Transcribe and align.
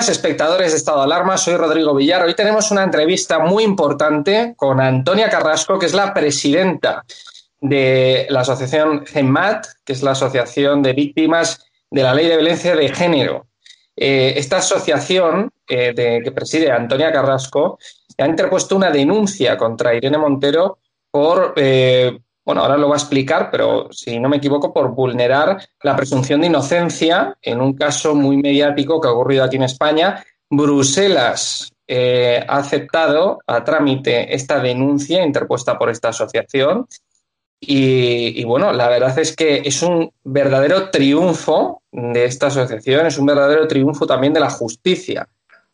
Buenas, 0.00 0.16
espectadores 0.16 0.70
de 0.70 0.78
Estado 0.78 1.00
de 1.00 1.04
Alarma. 1.04 1.36
Soy 1.36 1.56
Rodrigo 1.58 1.94
Villar. 1.94 2.24
Hoy 2.24 2.32
tenemos 2.32 2.70
una 2.70 2.84
entrevista 2.84 3.38
muy 3.38 3.64
importante 3.64 4.54
con 4.56 4.80
Antonia 4.80 5.28
Carrasco, 5.28 5.78
que 5.78 5.84
es 5.84 5.92
la 5.92 6.14
presidenta 6.14 7.04
de 7.60 8.26
la 8.30 8.40
asociación 8.40 9.04
GEMAT, 9.04 9.66
que 9.84 9.92
es 9.92 10.02
la 10.02 10.12
Asociación 10.12 10.82
de 10.82 10.94
Víctimas 10.94 11.66
de 11.90 12.02
la 12.02 12.14
Ley 12.14 12.28
de 12.28 12.36
Violencia 12.36 12.74
de 12.74 12.88
Género. 12.88 13.48
Eh, 13.94 14.32
esta 14.38 14.56
asociación 14.56 15.50
eh, 15.68 15.92
que 16.24 16.32
preside 16.32 16.72
Antonia 16.72 17.12
Carrasco 17.12 17.78
ha 18.16 18.26
interpuesto 18.26 18.76
una 18.76 18.90
denuncia 18.90 19.58
contra 19.58 19.94
Irene 19.94 20.16
Montero 20.16 20.78
por 21.10 21.52
eh, 21.56 22.18
bueno, 22.50 22.62
ahora 22.62 22.76
lo 22.76 22.88
va 22.88 22.96
a 22.96 22.98
explicar, 22.98 23.48
pero 23.48 23.92
si 23.92 24.18
no 24.18 24.28
me 24.28 24.38
equivoco, 24.38 24.72
por 24.72 24.92
vulnerar 24.92 25.56
la 25.84 25.94
presunción 25.94 26.40
de 26.40 26.48
inocencia 26.48 27.38
en 27.40 27.60
un 27.60 27.74
caso 27.74 28.12
muy 28.16 28.38
mediático 28.38 29.00
que 29.00 29.06
ha 29.06 29.12
ocurrido 29.12 29.44
aquí 29.44 29.54
en 29.54 29.62
España. 29.62 30.24
Bruselas 30.50 31.72
eh, 31.86 32.44
ha 32.48 32.56
aceptado 32.56 33.38
a 33.46 33.62
trámite 33.62 34.34
esta 34.34 34.58
denuncia 34.58 35.24
interpuesta 35.24 35.78
por 35.78 35.90
esta 35.90 36.08
asociación. 36.08 36.88
Y, 37.60 38.42
bueno, 38.42 38.72
la 38.72 38.88
verdad 38.88 39.16
es 39.20 39.36
que 39.36 39.62
es 39.64 39.80
un 39.84 40.10
verdadero 40.24 40.90
triunfo 40.90 41.82
de 41.92 42.24
esta 42.24 42.48
asociación, 42.48 43.06
es 43.06 43.16
un 43.16 43.26
verdadero 43.26 43.68
triunfo 43.68 44.08
también 44.08 44.32
de 44.32 44.40
la 44.40 44.50
justicia, 44.50 45.28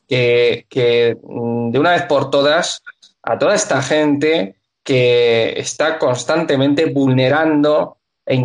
que, 0.06 0.66
que 0.68 1.16
de 1.22 1.78
una 1.78 1.92
vez 1.92 2.02
por 2.02 2.28
todas 2.28 2.82
a 3.22 3.38
toda 3.38 3.54
esta 3.54 3.80
gente 3.80 4.55
que 4.86 5.58
está 5.58 5.98
constantemente 5.98 6.86
vulnerando 6.86 7.98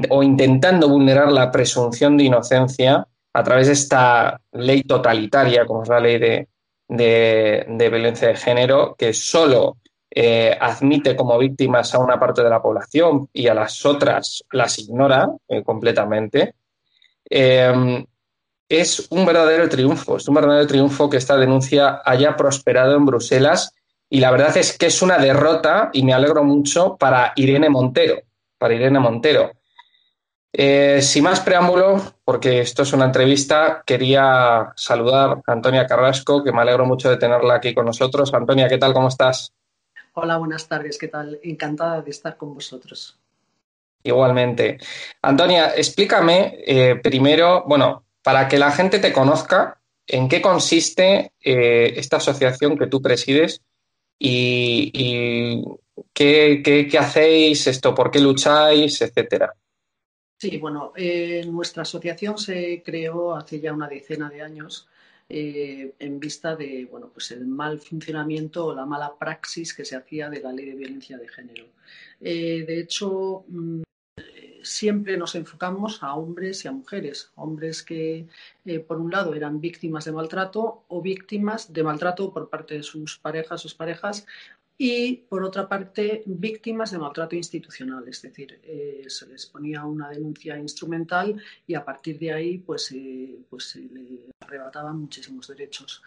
o 0.09 0.23
intentando 0.23 0.89
vulnerar 0.89 1.31
la 1.31 1.51
presunción 1.51 2.17
de 2.17 2.23
inocencia 2.23 3.07
a 3.31 3.43
través 3.43 3.67
de 3.67 3.73
esta 3.73 4.41
ley 4.53 4.81
totalitaria, 4.81 5.67
como 5.67 5.83
es 5.83 5.89
la 5.89 5.99
ley 5.99 6.17
de, 6.17 6.47
violencia 7.77 8.29
de 8.29 8.35
género, 8.35 8.95
que 8.97 9.13
solo 9.13 9.77
eh, 10.09 10.57
admite 10.59 11.15
como 11.15 11.37
víctimas 11.37 11.93
a 11.93 11.99
una 11.99 12.19
parte 12.19 12.41
de 12.41 12.49
la 12.49 12.61
población 12.61 13.29
y 13.31 13.47
a 13.47 13.53
las 13.53 13.85
otras 13.85 14.43
las 14.51 14.79
ignora 14.79 15.29
eh, 15.47 15.61
completamente. 15.61 16.55
Eh, 17.29 18.03
es 18.67 19.07
un 19.11 19.27
verdadero 19.27 19.69
triunfo, 19.69 20.17
es 20.17 20.27
un 20.27 20.33
verdadero 20.33 20.65
triunfo 20.65 21.07
que 21.07 21.17
esta 21.17 21.37
denuncia 21.37 22.01
haya 22.03 22.35
prosperado 22.35 22.95
en 22.95 23.05
Bruselas 23.05 23.75
y 24.13 24.19
la 24.19 24.29
verdad 24.29 24.55
es 24.57 24.77
que 24.77 24.87
es 24.87 25.01
una 25.01 25.17
derrota, 25.17 25.89
y 25.93 26.03
me 26.03 26.13
alegro 26.13 26.43
mucho, 26.43 26.97
para 26.97 27.31
Irene 27.37 27.69
Montero. 27.69 28.21
Para 28.57 28.73
Irene 28.73 28.99
Montero. 28.99 29.53
Eh, 30.51 31.01
sin 31.01 31.23
más 31.23 31.39
preámbulo, 31.39 32.15
porque 32.25 32.59
esto 32.59 32.83
es 32.83 32.91
una 32.91 33.05
entrevista, 33.05 33.81
quería 33.85 34.73
saludar 34.75 35.41
a 35.47 35.51
Antonia 35.53 35.87
Carrasco, 35.87 36.43
que 36.43 36.51
me 36.51 36.61
alegro 36.61 36.85
mucho 36.85 37.09
de 37.09 37.15
tenerla 37.15 37.55
aquí 37.55 37.73
con 37.73 37.85
nosotros. 37.85 38.33
Antonia, 38.33 38.67
¿qué 38.67 38.77
tal? 38.77 38.93
¿Cómo 38.93 39.07
estás? 39.07 39.53
Hola, 40.13 40.35
buenas 40.35 40.67
tardes. 40.67 40.97
¿Qué 40.97 41.07
tal? 41.07 41.39
Encantada 41.41 42.01
de 42.01 42.11
estar 42.11 42.35
con 42.35 42.53
vosotros. 42.53 43.17
Igualmente. 44.03 44.77
Antonia, 45.21 45.71
explícame 45.73 46.61
eh, 46.67 46.99
primero, 47.01 47.63
bueno, 47.65 48.03
para 48.21 48.49
que 48.49 48.59
la 48.59 48.71
gente 48.71 48.99
te 48.99 49.13
conozca, 49.13 49.79
en 50.05 50.27
qué 50.27 50.41
consiste 50.41 51.31
eh, 51.41 51.93
esta 51.95 52.17
asociación 52.17 52.77
que 52.77 52.87
tú 52.87 53.01
presides 53.01 53.61
y, 54.23 55.63
qué, 56.13 56.97
hacéis, 56.99 57.67
esto, 57.67 57.95
por 57.95 58.11
qué 58.11 58.19
lucháis, 58.19 59.01
etcétera. 59.01 59.53
Sí, 60.37 60.57
bueno, 60.57 60.93
eh, 60.95 61.43
nuestra 61.47 61.83
asociación 61.83 62.37
se 62.37 62.81
creó 62.83 63.35
hace 63.35 63.59
ya 63.59 63.73
una 63.73 63.87
decena 63.87 64.29
de 64.29 64.41
años 64.41 64.87
eh, 65.29 65.93
en 65.99 66.19
vista 66.19 66.55
de 66.55 66.87
bueno, 66.89 67.09
pues 67.13 67.31
el 67.31 67.45
mal 67.45 67.79
funcionamiento 67.79 68.65
o 68.65 68.75
la 68.75 68.85
mala 68.85 69.13
praxis 69.17 69.73
que 69.73 69.85
se 69.85 69.95
hacía 69.95 70.29
de 70.29 70.41
la 70.41 70.51
ley 70.51 70.65
de 70.65 70.75
violencia 70.75 71.17
de 71.17 71.27
género. 71.27 71.65
Eh, 72.19 72.63
de 72.67 72.79
hecho, 72.79 73.45
mm, 73.47 73.81
siempre 74.63 75.17
nos 75.17 75.35
enfocamos 75.35 76.03
a 76.03 76.15
hombres 76.15 76.65
y 76.65 76.67
a 76.67 76.71
mujeres. 76.71 77.31
Hombres 77.35 77.83
que, 77.83 78.27
eh, 78.65 78.79
por 78.79 78.99
un 78.99 79.11
lado, 79.11 79.33
eran 79.33 79.59
víctimas 79.61 80.05
de 80.05 80.11
maltrato 80.11 80.83
o 80.87 81.01
víctimas 81.01 81.71
de 81.71 81.83
maltrato 81.83 82.33
por 82.33 82.49
parte 82.49 82.75
de 82.75 82.83
sus 82.83 83.17
parejas, 83.17 83.61
sus 83.61 83.75
parejas, 83.75 84.25
y 84.77 85.17
por 85.29 85.43
otra 85.43 85.69
parte 85.69 86.23
víctimas 86.25 86.89
de 86.89 86.97
maltrato 86.97 87.35
institucional, 87.35 88.07
es 88.07 88.21
decir, 88.23 88.59
eh, 88.63 89.03
se 89.07 89.27
les 89.27 89.45
ponía 89.45 89.85
una 89.85 90.09
denuncia 90.09 90.57
instrumental 90.57 91.39
y 91.67 91.75
a 91.75 91.85
partir 91.85 92.17
de 92.17 92.33
ahí 92.33 92.57
pues, 92.57 92.91
eh, 92.91 93.37
pues 93.47 93.65
se 93.65 93.81
le 93.81 94.31
arrebataban 94.39 94.97
muchísimos 94.99 95.47
derechos. 95.47 96.01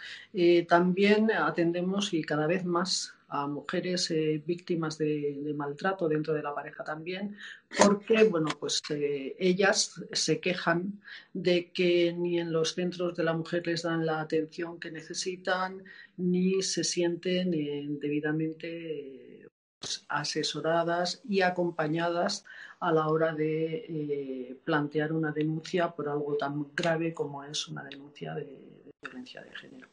también 0.67 1.31
atendemos 1.31 2.13
y 2.15 2.23
cada 2.23 2.49
vez 2.49 2.65
más 2.65 3.15
a 3.29 3.47
mujeres 3.47 4.11
eh, 4.11 4.43
víctimas 4.45 4.99
de, 4.99 5.53
maltrato 5.57 6.09
dentro 6.09 6.35
de 6.35 6.43
la 6.43 6.55
pareja 6.55 6.85
también, 6.85 7.37
porque 7.79 8.25
bueno, 8.25 8.49
pues 8.59 8.81
eh, 8.91 9.35
ellas 9.39 10.01
se 10.13 10.41
quejan 10.41 11.01
de 11.33 11.71
que 11.71 12.13
ni 12.13 12.39
en 12.39 12.53
los 12.53 12.75
centros 12.75 13.17
de 13.17 13.25
la 13.25 13.35
mujer 13.35 13.67
les 13.67 13.83
dan 13.83 14.07
la 14.07 14.21
atención 14.21 14.79
que 14.79 14.91
necesitan, 14.91 15.83
ni 16.17 16.63
se 16.63 16.85
sienten 16.85 17.51
debidamente 17.99 19.49
pues, 19.85 20.05
asesoradas 20.09 21.21
y 21.29 21.43
acompañadas 21.43 22.45
a 22.81 22.93
la 22.93 23.09
hora 23.09 23.35
de 23.35 23.85
eh, 23.89 24.57
plantear 24.65 25.13
una 25.13 25.33
denuncia 25.33 25.91
por 25.91 26.09
algo 26.09 26.37
tan 26.37 26.75
grave 26.75 27.15
como 27.15 27.45
es 27.45 27.69
una 27.69 27.85
denuncia 27.85 28.35
de 28.35 28.93
violencia 29.03 29.43
de 29.43 29.55
género, 29.55 29.89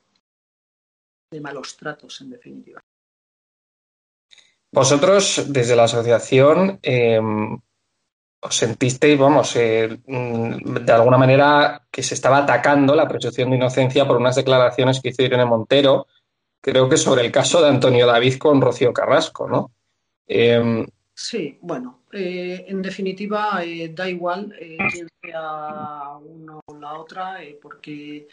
de 1.31 1.41
malos 1.41 1.75
tratos, 1.77 2.21
en 2.21 2.29
definitiva. 2.29 2.81
Vosotros, 4.71 5.45
desde 5.49 5.75
la 5.75 5.83
asociación, 5.83 6.79
em, 6.81 7.59
os 8.39 8.55
sentisteis, 8.55 9.19
vamos, 9.19 9.55
eh, 9.55 9.99
mm, 10.07 10.85
de 10.85 10.91
alguna 10.93 11.17
manera 11.17 11.85
que 11.91 12.01
se 12.01 12.15
estaba 12.15 12.37
atacando 12.39 12.95
la 12.95 13.07
presunción 13.07 13.49
de 13.49 13.57
inocencia 13.57 14.07
por 14.07 14.17
unas 14.17 14.35
declaraciones 14.35 15.01
que 15.01 15.09
hizo 15.09 15.23
Irene 15.23 15.45
Montero, 15.45 16.07
creo 16.61 16.87
que 16.87 16.97
sobre 16.97 17.25
el 17.25 17.31
caso 17.31 17.61
de 17.61 17.69
Antonio 17.69 18.07
David 18.07 18.37
con 18.37 18.61
Rocío 18.61 18.93
Carrasco, 18.93 19.47
¿no? 19.47 19.71
Em, 20.25 20.87
sí, 21.13 21.59
bueno, 21.61 22.03
eh, 22.13 22.65
en 22.67 22.81
definitiva 22.81 23.61
eh, 23.65 23.89
da 23.89 24.09
igual 24.09 24.55
quién 24.57 25.07
sea 25.21 26.17
uno 26.17 26.61
o 26.65 26.75
la 26.77 26.93
otra, 26.93 27.39
porque 27.61 28.27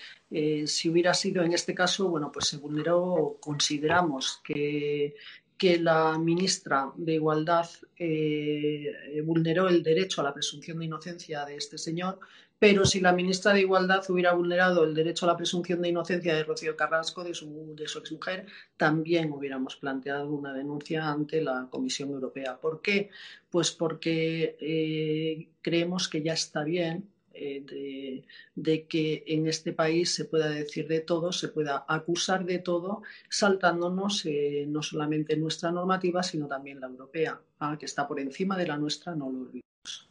si 0.66 0.88
hubiera 0.88 1.12
sido 1.14 1.42
en 1.42 1.52
este 1.52 1.74
caso, 1.74 2.08
bueno, 2.08 2.30
pues 2.30 2.46
se 2.46 2.58
vulneró, 2.58 3.36
consideramos 3.40 4.40
que 4.44 5.16
que 5.58 5.78
la 5.78 6.16
ministra 6.18 6.92
de 6.96 7.14
Igualdad 7.14 7.68
eh, 7.96 9.20
vulneró 9.24 9.68
el 9.68 9.82
derecho 9.82 10.20
a 10.20 10.24
la 10.24 10.32
presunción 10.32 10.78
de 10.78 10.84
inocencia 10.84 11.44
de 11.44 11.56
este 11.56 11.76
señor, 11.76 12.20
pero 12.58 12.84
si 12.84 13.00
la 13.00 13.12
ministra 13.12 13.52
de 13.52 13.60
Igualdad 13.60 14.02
hubiera 14.08 14.32
vulnerado 14.34 14.84
el 14.84 14.94
derecho 14.94 15.26
a 15.26 15.28
la 15.28 15.36
presunción 15.36 15.82
de 15.82 15.88
inocencia 15.88 16.34
de 16.34 16.44
Rocío 16.44 16.76
Carrasco, 16.76 17.24
de 17.24 17.34
su, 17.34 17.74
de 17.76 17.86
su 17.86 17.98
exmujer, 17.98 18.46
también 18.76 19.32
hubiéramos 19.32 19.76
planteado 19.76 20.30
una 20.30 20.52
denuncia 20.52 21.08
ante 21.08 21.42
la 21.42 21.68
Comisión 21.70 22.10
Europea. 22.10 22.56
¿Por 22.60 22.80
qué? 22.80 23.10
Pues 23.50 23.70
porque 23.72 24.56
eh, 24.60 25.48
creemos 25.60 26.08
que 26.08 26.22
ya 26.22 26.32
está 26.32 26.64
bien 26.64 27.08
eh, 27.40 28.24
de, 28.54 28.86
que 28.86 29.22
en 29.26 29.46
este 29.46 29.72
país 29.72 30.14
se 30.14 30.24
pueda 30.24 30.48
decir 30.48 30.88
de 30.88 31.00
todo, 31.00 31.30
se 31.32 31.48
pueda 31.48 31.84
acusar 31.86 32.44
de 32.44 32.58
todo, 32.58 33.02
saltándonos 33.28 34.26
eh, 34.26 34.64
no 34.66 34.82
solamente 34.82 35.36
nuestra 35.36 35.70
normativa, 35.70 36.22
sino 36.22 36.48
también 36.48 36.80
la 36.80 36.88
europea, 36.88 37.40
¿ah? 37.60 37.76
que 37.78 37.86
está 37.86 38.08
por 38.08 38.18
encima 38.18 38.56
de 38.56 38.66
la 38.66 38.76
nuestra, 38.76 39.14
no 39.14 39.30
lo 39.30 39.38
olvidemos. 39.40 40.10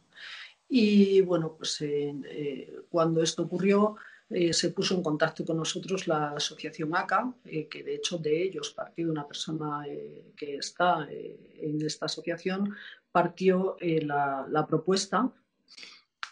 Y 0.68 1.20
bueno, 1.20 1.54
pues 1.56 1.80
eh, 1.82 2.72
cuando 2.90 3.22
esto 3.22 3.42
ocurrió, 3.42 3.96
se 4.50 4.68
puso 4.70 4.94
en 4.94 5.02
contacto 5.02 5.42
con 5.42 5.56
nosotros 5.56 6.06
la 6.06 6.32
asociación 6.32 6.94
ACA, 6.94 7.32
que 7.70 7.82
de 7.82 7.94
hecho 7.94 8.18
de 8.18 8.42
ellos 8.42 8.74
partió 8.74 9.10
una 9.10 9.26
persona 9.26 9.86
que 10.36 10.56
está 10.56 11.08
en 11.10 11.80
esta 11.80 12.04
asociación, 12.04 12.74
partió 13.10 13.78
la 13.80 14.66
propuesta 14.68 15.32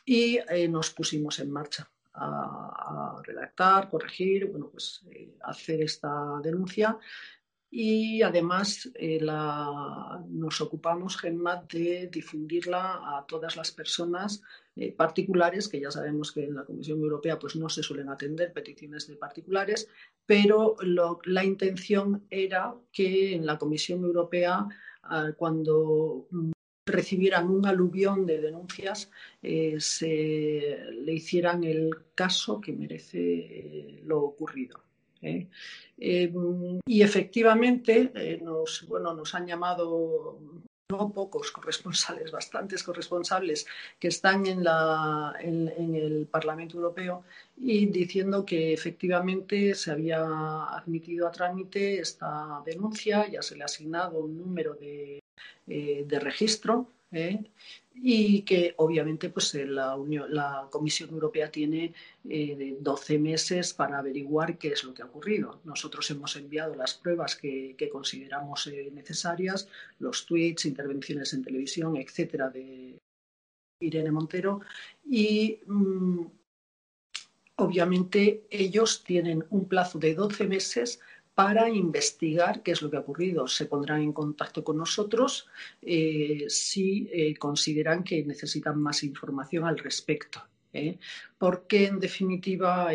y 0.06 0.38
eh, 0.49 0.69
nos 0.69 0.91
pusimos 0.91 1.41
en 1.41 1.50
marcha 1.50 1.91
a, 2.14 3.20
redactar, 3.23 3.91
corregir, 3.91 4.47
bueno, 4.47 4.69
pues 4.70 5.03
eh, 5.11 5.35
hacer 5.43 5.82
esta 5.82 6.41
denuncia. 6.43 6.97
Y 7.69 8.23
además 8.23 8.88
eh, 8.94 9.20
nos 9.20 10.61
ocupamos, 10.61 11.19
GENMAT, 11.19 11.70
de 11.73 12.08
difundirla 12.11 13.19
a 13.19 13.26
todas 13.26 13.56
las 13.56 13.73
personas 13.73 14.41
particulares, 14.97 15.69
que 15.69 15.81
ya 15.81 15.91
sabemos 15.91 16.32
que 16.32 16.44
en 16.44 16.55
la 16.55 16.64
Comisión 16.64 17.00
Europea 17.00 17.38
pues, 17.38 17.56
no 17.56 17.69
se 17.69 17.82
suelen 17.82 18.09
atender 18.09 18.52
peticiones 18.52 19.09
de 19.09 19.17
particulares, 19.17 19.88
pero 20.25 20.76
la 21.25 21.44
intención 21.44 22.25
era 22.31 22.75
que 22.93 23.35
en 23.35 23.44
la 23.44 23.59
Comisión 23.59 24.05
Europea, 24.05 24.67
ah, 25.02 25.32
cuando 25.37 26.29
recibieran 26.87 27.50
un 27.50 27.67
aluvión 27.67 28.25
de 28.25 28.41
denuncias, 28.41 29.11
eh, 29.43 29.77
se 29.81 30.79
le 30.93 31.12
hicieran 31.12 31.65
el 31.65 31.91
caso 32.15 32.61
que 32.61 32.73
merece 32.73 33.19
eh, 33.19 34.03
lo 34.05 34.23
ocurrido. 34.23 34.81
¿eh? 35.23 35.49
y 36.87 37.03
efectivamente 37.03 38.38
nos, 38.43 38.87
bueno, 38.87 39.15
nos 39.15 39.35
han 39.35 39.47
llamado 39.47 40.38
no 40.88 41.12
pocos 41.12 41.50
corresponsales, 41.50 42.31
bastantes 42.31 42.83
corresponsables 42.85 43.67
que 43.99 44.09
están 44.09 44.47
en, 44.47 44.62
la, 44.62 45.35
en, 45.41 45.94
el 45.97 46.27
Parlamento 46.27 46.77
Europeo 46.77 47.25
y 47.56 47.87
diciendo 47.87 48.44
que 48.44 48.73
efectivamente 48.73 49.75
se 49.75 49.91
había 49.91 50.23
admitido 50.67 51.27
a 51.27 51.33
trámite 51.33 51.99
esta 51.99 52.62
denuncia, 52.65 53.29
ya 53.29 53.43
se 53.43 53.56
le 53.56 53.62
ha 53.62 53.65
asignado 53.65 54.21
un 54.21 54.38
número 54.38 54.75
de 54.75 55.19
eh, 55.67 56.05
de 56.06 56.21
registro 56.21 56.88
¿eh? 57.12 57.43
y 57.94 58.43
que 58.43 58.75
obviamente 58.77 59.31
pues, 59.31 59.55
eh, 59.55 59.67
la, 59.67 60.69
Comisión 60.71 61.11
Europea 61.11 61.50
tiene 61.50 61.93
12 62.25 63.19
meses 63.19 63.75
para 63.75 63.99
averiguar 63.99 64.59
qué 64.59 64.69
es 64.69 64.85
lo 64.85 64.94
que 64.94 65.03
ha 65.03 65.06
ocurrido. 65.06 65.61
Nosotros 65.65 66.11
hemos 66.11 66.37
enviado 66.37 66.75
las 66.75 66.94
pruebas 66.94 67.37
que, 67.37 67.77
consideramos 67.91 68.71
necesarias, 68.93 69.69
los 69.99 70.27
tweets, 70.27 70.67
intervenciones 70.67 71.33
en 71.33 71.44
televisión, 71.44 71.97
etcétera, 71.97 72.50
de 72.50 72.99
Irene 73.81 74.11
Montero 74.11 74.61
y 75.05 75.61
mm, 75.67 76.27
obviamente 77.56 78.47
ellos 78.50 79.03
tienen 79.05 79.44
un 79.50 79.67
plazo 79.67 79.99
de 79.99 80.15
12 80.15 80.47
meses 80.47 81.00
para 81.37 81.69
investigar 81.69 82.62
qué 82.62 82.71
es 82.71 82.81
lo 82.81 82.91
que 82.91 82.97
ha 82.97 83.00
ocurrido. 83.00 83.47
Se 83.47 83.67
pondrán 83.67 84.00
en 84.00 84.15
contacto 84.15 84.65
con 84.65 84.79
nosotros 84.79 85.47
eh, 85.83 86.47
si 86.49 87.11
eh, 87.12 87.37
consideran 87.37 88.03
que 88.03 88.25
necesitan 88.25 88.81
más 88.81 89.05
información 89.05 89.67
al 89.67 89.77
respecto. 89.77 90.43
¿eh? 90.73 90.99
Porque, 91.37 91.88
en 91.88 92.00
definitiva, 92.00 92.88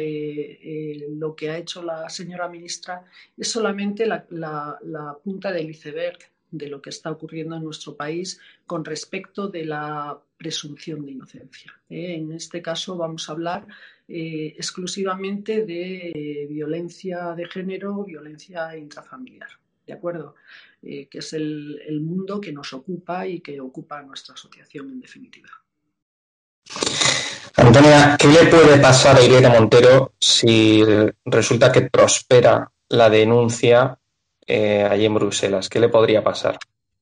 lo 1.09 1.35
que 1.35 1.51
ha 1.51 1.57
hecho 1.59 1.83
la 1.83 2.09
señora 2.09 2.49
ministra 2.49 3.05
es 3.37 3.47
solamente 3.47 4.07
la, 4.07 4.25
la 4.31 5.17
punta 5.23 5.51
del 5.51 5.69
iceberg 5.69 6.17
de 6.49 6.67
lo 6.67 6.81
que 6.81 6.89
está 6.89 7.11
ocurriendo 7.11 7.55
en 7.55 7.63
nuestro 7.63 7.95
país 7.95 8.39
con 8.65 8.83
respecto 8.83 9.49
de 9.49 9.65
la 9.65 10.19
presunción 10.35 11.05
de 11.05 11.11
inocencia. 11.11 11.79
En 11.89 12.31
este 12.31 12.63
caso 12.63 12.97
vamos 12.97 13.29
a 13.29 13.33
hablar 13.33 13.67
eh, 14.13 14.55
exclusivamente 14.57 15.65
de 15.65 16.45
violencia 16.49 17.33
de 17.33 17.45
género, 17.45 18.03
violencia 18.03 18.75
intrafamiliar, 18.75 19.47
¿de 19.87 19.93
acuerdo? 19.93 20.35
Eh, 20.83 21.07
que 21.07 21.19
es 21.19 21.31
el, 21.31 22.01
mundo 22.01 22.41
que 22.41 22.51
nos 22.51 22.73
ocupa 22.73 23.25
y 23.25 23.39
que 23.39 23.61
ocupa 23.61 24.01
nuestra 24.01 24.33
asociación 24.33 24.89
en 24.89 24.99
definitiva. 24.99 25.49
Antonia, 27.55 28.17
¿qué 28.19 28.27
le 28.27 28.47
puede 28.47 28.77
pasar 28.79 29.15
a 29.15 29.23
Irene 29.23 29.47
Montero 29.47 30.13
si 30.19 30.83
resulta 31.23 31.71
que 31.71 31.83
prospera 31.83 32.69
la 32.89 33.09
denuncia 33.09 33.97
eh, 34.45 34.83
allí 34.83 35.05
en 35.05 35.13
Bruselas? 35.13 35.69
¿Qué 35.69 35.79
le 35.79 35.87
podría 35.87 36.21
pasar? 36.21 36.57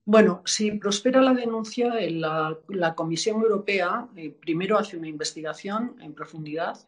Bueno, 0.05 0.41
si 0.43 0.71
prospera 0.71 1.21
la 1.21 1.35
denuncia, 1.35 1.93
la, 2.09 2.95
Comisión 2.95 3.41
Europea 3.43 4.07
eh, 4.15 4.31
primero 4.31 4.77
hace 4.79 4.97
una 4.97 5.07
investigación 5.07 5.95
en 6.01 6.13
profundidad. 6.13 6.79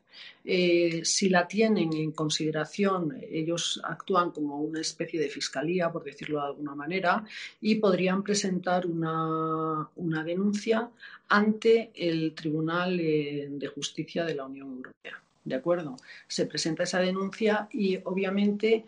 Eh, 0.44 1.02
si 1.04 1.30
la 1.30 1.48
tienen 1.48 1.94
en 1.94 2.14
consideración, 2.14 3.16
ellos 3.30 3.80
actúan 3.84 4.32
como 4.32 4.58
una 4.58 4.82
especie 4.82 5.20
de 5.20 5.30
fiscalía, 5.30 5.92
por 5.92 6.04
decirlo 6.04 6.40
de 6.40 6.48
alguna 6.48 6.74
manera, 6.74 7.24
y 7.62 7.76
podrían 7.76 8.24
presentar 8.24 8.88
una, 8.88 9.88
denuncia 10.26 10.90
ante 11.28 11.92
el 11.94 12.34
Tribunal 12.34 13.00
eh, 13.00 13.48
de 13.52 13.68
Justicia 13.68 14.26
de 14.26 14.34
la 14.34 14.46
Unión 14.46 14.72
Europea. 14.78 15.22
¿De 15.44 15.56
acuerdo? 15.56 15.96
Se 16.28 16.48
presenta 16.48 16.84
esa 16.84 17.00
denuncia 17.00 17.68
y 17.72 18.00
obviamente 18.04 18.86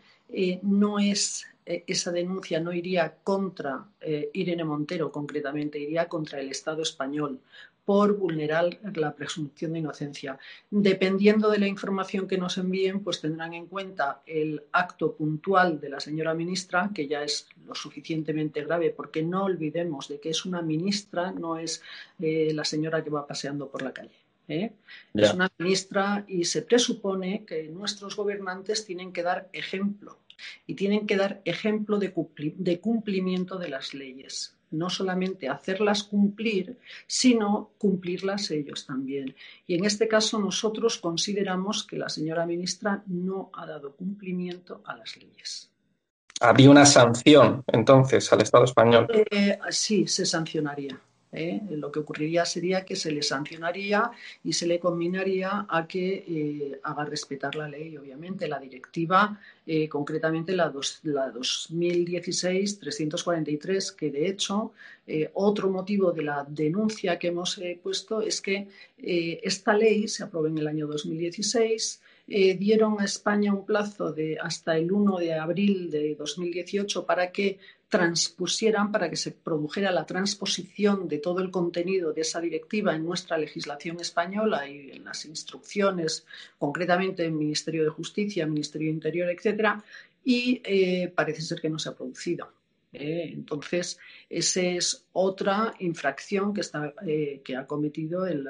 no 0.64 0.98
es 0.98 1.46
eh, 1.66 1.84
esa 1.88 2.12
denuncia 2.12 2.60
no 2.60 2.74
iría 2.74 3.16
contra 3.24 3.86
eh, 4.02 4.30
Irene 4.34 4.64
Montero 4.64 5.12
concretamente, 5.12 5.80
iría 5.80 6.08
contra 6.08 6.40
el 6.40 6.50
Estado 6.50 6.82
español 6.82 7.40
por 7.86 8.18
vulnerar 8.18 8.80
la 8.96 9.14
presunción 9.14 9.74
de 9.74 9.80
inocencia. 9.80 10.38
Dependiendo 10.70 11.50
de 11.50 11.60
la 11.60 11.68
información 11.68 12.28
que 12.28 12.38
nos 12.38 12.58
envíen, 12.58 13.02
pues 13.02 13.20
tendrán 13.20 13.54
en 13.54 13.68
cuenta 13.68 14.22
el 14.26 14.64
acto 14.72 15.14
puntual 15.14 15.82
de 15.82 15.90
la 15.90 16.00
señora 16.00 16.34
ministra, 16.34 16.92
que 16.94 17.08
ya 17.08 17.24
es 17.24 17.48
lo 17.66 17.76
suficientemente 17.76 18.64
grave, 18.64 18.92
porque 18.92 19.22
no 19.22 19.44
olvidemos 19.44 20.08
de 20.08 20.20
que 20.20 20.30
es 20.30 20.46
una 20.46 20.62
ministra, 20.62 21.32
no 21.32 21.58
es 21.58 21.82
eh, 22.20 22.52
la 22.54 22.64
señora 22.64 23.04
que 23.04 23.10
va 23.10 23.28
paseando 23.28 23.68
por 23.68 23.82
la 23.82 23.94
calle. 23.94 24.24
Es 24.48 25.34
una 25.34 25.50
ministra 25.58 26.26
y 26.28 26.44
se 26.44 26.64
presupone 26.64 27.46
que 27.46 27.64
nuestros 27.70 28.16
gobernantes 28.16 28.86
tienen 28.86 29.14
que 29.14 29.24
dar 29.24 29.50
ejemplo 29.54 30.18
y 30.68 30.76
tienen 30.76 31.08
que 31.08 31.18
dar 31.18 31.42
ejemplo 31.46 32.00
de, 32.00 32.12
cumplimiento 32.80 33.58
de 33.58 33.70
las 33.70 33.94
leyes. 33.94 34.56
no 34.72 34.90
solamente 34.90 35.50
hacerlas 35.50 36.02
cumplir, 36.02 36.80
sino 37.06 37.74
cumplirlas 37.78 38.50
ellos 38.50 38.88
también. 38.88 39.36
Y 39.68 39.76
en 39.76 39.86
este 39.86 40.08
caso 40.08 40.40
nosotros 40.40 40.98
consideramos 40.98 41.84
que 41.84 41.96
la 41.96 42.10
señora 42.10 42.48
ministra 42.48 43.04
no 43.06 43.52
ha 43.54 43.68
dado 43.68 43.96
cumplimiento 43.96 44.82
a 44.84 44.98
las 44.98 45.16
leyes. 45.16 45.70
Había 46.40 46.72
una 46.72 46.88
sanción 46.88 47.64
entonces 47.68 48.34
al 48.34 48.42
Estado 48.42 48.64
español. 48.64 49.08
Eh, 49.30 49.60
sí, 49.70 50.08
se 50.08 50.26
sancionaría. 50.26 51.00
¿Eh? 51.34 51.62
Lo 51.72 51.92
que 51.92 52.00
ocurriría 52.00 52.46
sería 52.46 52.86
que 52.86 52.96
se 52.96 53.12
le 53.12 53.22
sancionaría 53.22 54.10
y 54.44 54.54
se 54.54 54.66
le 54.68 54.80
combinaría 54.80 55.66
a 55.68 55.86
que 55.88 56.24
eh, 56.28 56.80
haga 56.84 57.04
respetar 57.06 57.56
la 57.56 57.68
ley, 57.68 57.98
obviamente, 57.98 58.48
la 58.48 58.60
directiva, 58.60 59.40
eh, 59.66 59.90
concretamente 59.90 60.56
la, 60.56 60.72
la 61.04 61.34
2016-343, 61.34 63.96
que 63.96 64.12
de 64.12 64.28
hecho, 64.28 64.74
otro 65.34 65.70
motivo 65.70 66.14
de 66.14 66.24
la 66.24 66.46
denuncia 66.48 67.20
que 67.20 67.28
hemos 67.28 67.60
puesto 67.82 68.22
es 68.22 68.40
que 68.40 68.70
esta 68.98 69.74
ley 69.74 70.08
se 70.08 70.24
aprobó 70.24 70.48
en 70.48 70.58
el 70.58 70.68
año 70.68 70.88
2016. 70.88 72.02
dieron 72.58 73.02
a 73.02 73.04
España 73.04 73.54
un 73.54 73.66
plazo 73.66 74.14
de 74.14 74.38
hasta 74.42 74.78
el 74.78 74.94
1 74.94 75.18
de 75.18 75.34
abril 75.34 75.92
de 75.92 76.16
2018 76.16 77.06
para 77.06 77.34
que 77.34 77.60
transpusieran 77.94 78.92
para 78.92 79.08
que 79.08 79.16
se 79.16 79.30
produjera 79.30 79.92
la 79.92 80.08
transposición 80.08 81.08
de 81.08 81.20
todo 81.20 81.42
el 81.42 81.52
contenido 81.52 82.12
de 82.12 82.22
esa 82.22 82.42
directiva 82.42 82.96
en 82.96 83.06
nuestra 83.06 83.38
legislación 83.38 84.00
española 84.00 84.68
y 84.68 84.90
en 84.94 85.06
las 85.06 85.26
instrucciones, 85.26 86.26
concretamente 86.58 87.24
en 87.24 87.38
Ministerio 87.38 87.84
de 87.84 87.92
Justicia, 87.92 88.48
Ministerio 88.48 88.88
de 88.88 88.96
Interior, 88.96 89.30
etcétera, 89.30 89.84
y 90.26 90.60
eh, 90.64 91.14
parece 91.14 91.44
ser 91.44 91.62
que 91.62 91.70
no 91.70 91.78
se 91.78 91.90
ha 91.90 91.96
producido. 91.96 92.52
¿eh? 92.92 93.30
entonces, 93.32 94.00
esa 94.28 94.62
es 94.62 95.06
otra 95.14 95.76
infracción 95.78 96.52
que, 96.52 96.62
está, 96.62 96.96
eh, 97.06 97.42
que 97.46 97.56
ha 97.56 97.68
cometido 97.68 98.26
el 98.26 98.50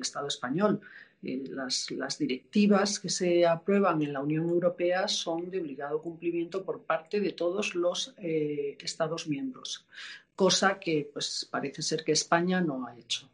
Estado 0.00 0.26
español. 0.26 0.80
Eh, 1.22 1.44
las, 1.50 2.18
directivas 2.18 2.98
que 2.98 3.10
se 3.10 3.46
aprueban 3.46 4.00
en 4.02 4.12
la 4.12 4.20
Unión 4.20 4.48
Europea 4.48 5.06
son 5.06 5.50
de 5.50 5.60
obligado 5.60 6.00
cumplimiento 6.00 6.64
por 6.64 6.82
parte 6.82 7.20
de 7.20 7.32
todos 7.32 7.74
los 7.74 8.14
eh, 8.18 8.78
Estados 8.80 9.28
miembros, 9.28 9.86
cosa 10.34 10.78
que 10.78 11.10
pues, 11.12 11.46
parece 11.50 11.82
ser 11.82 12.04
que 12.04 12.12
España 12.12 12.60
no 12.60 12.86
ha 12.86 12.96
hecho. 12.96 13.28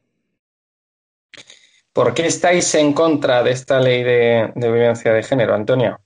¿Por 1.92 2.12
qué 2.12 2.26
estáis 2.26 2.74
en 2.74 2.92
contra 2.92 3.42
de 3.42 3.52
esta 3.52 3.80
ley 3.80 4.02
de, 4.02 4.52
de 4.54 4.72
violencia 4.72 5.12
de 5.12 5.22
género, 5.22 5.54
Antonio? 5.54 6.00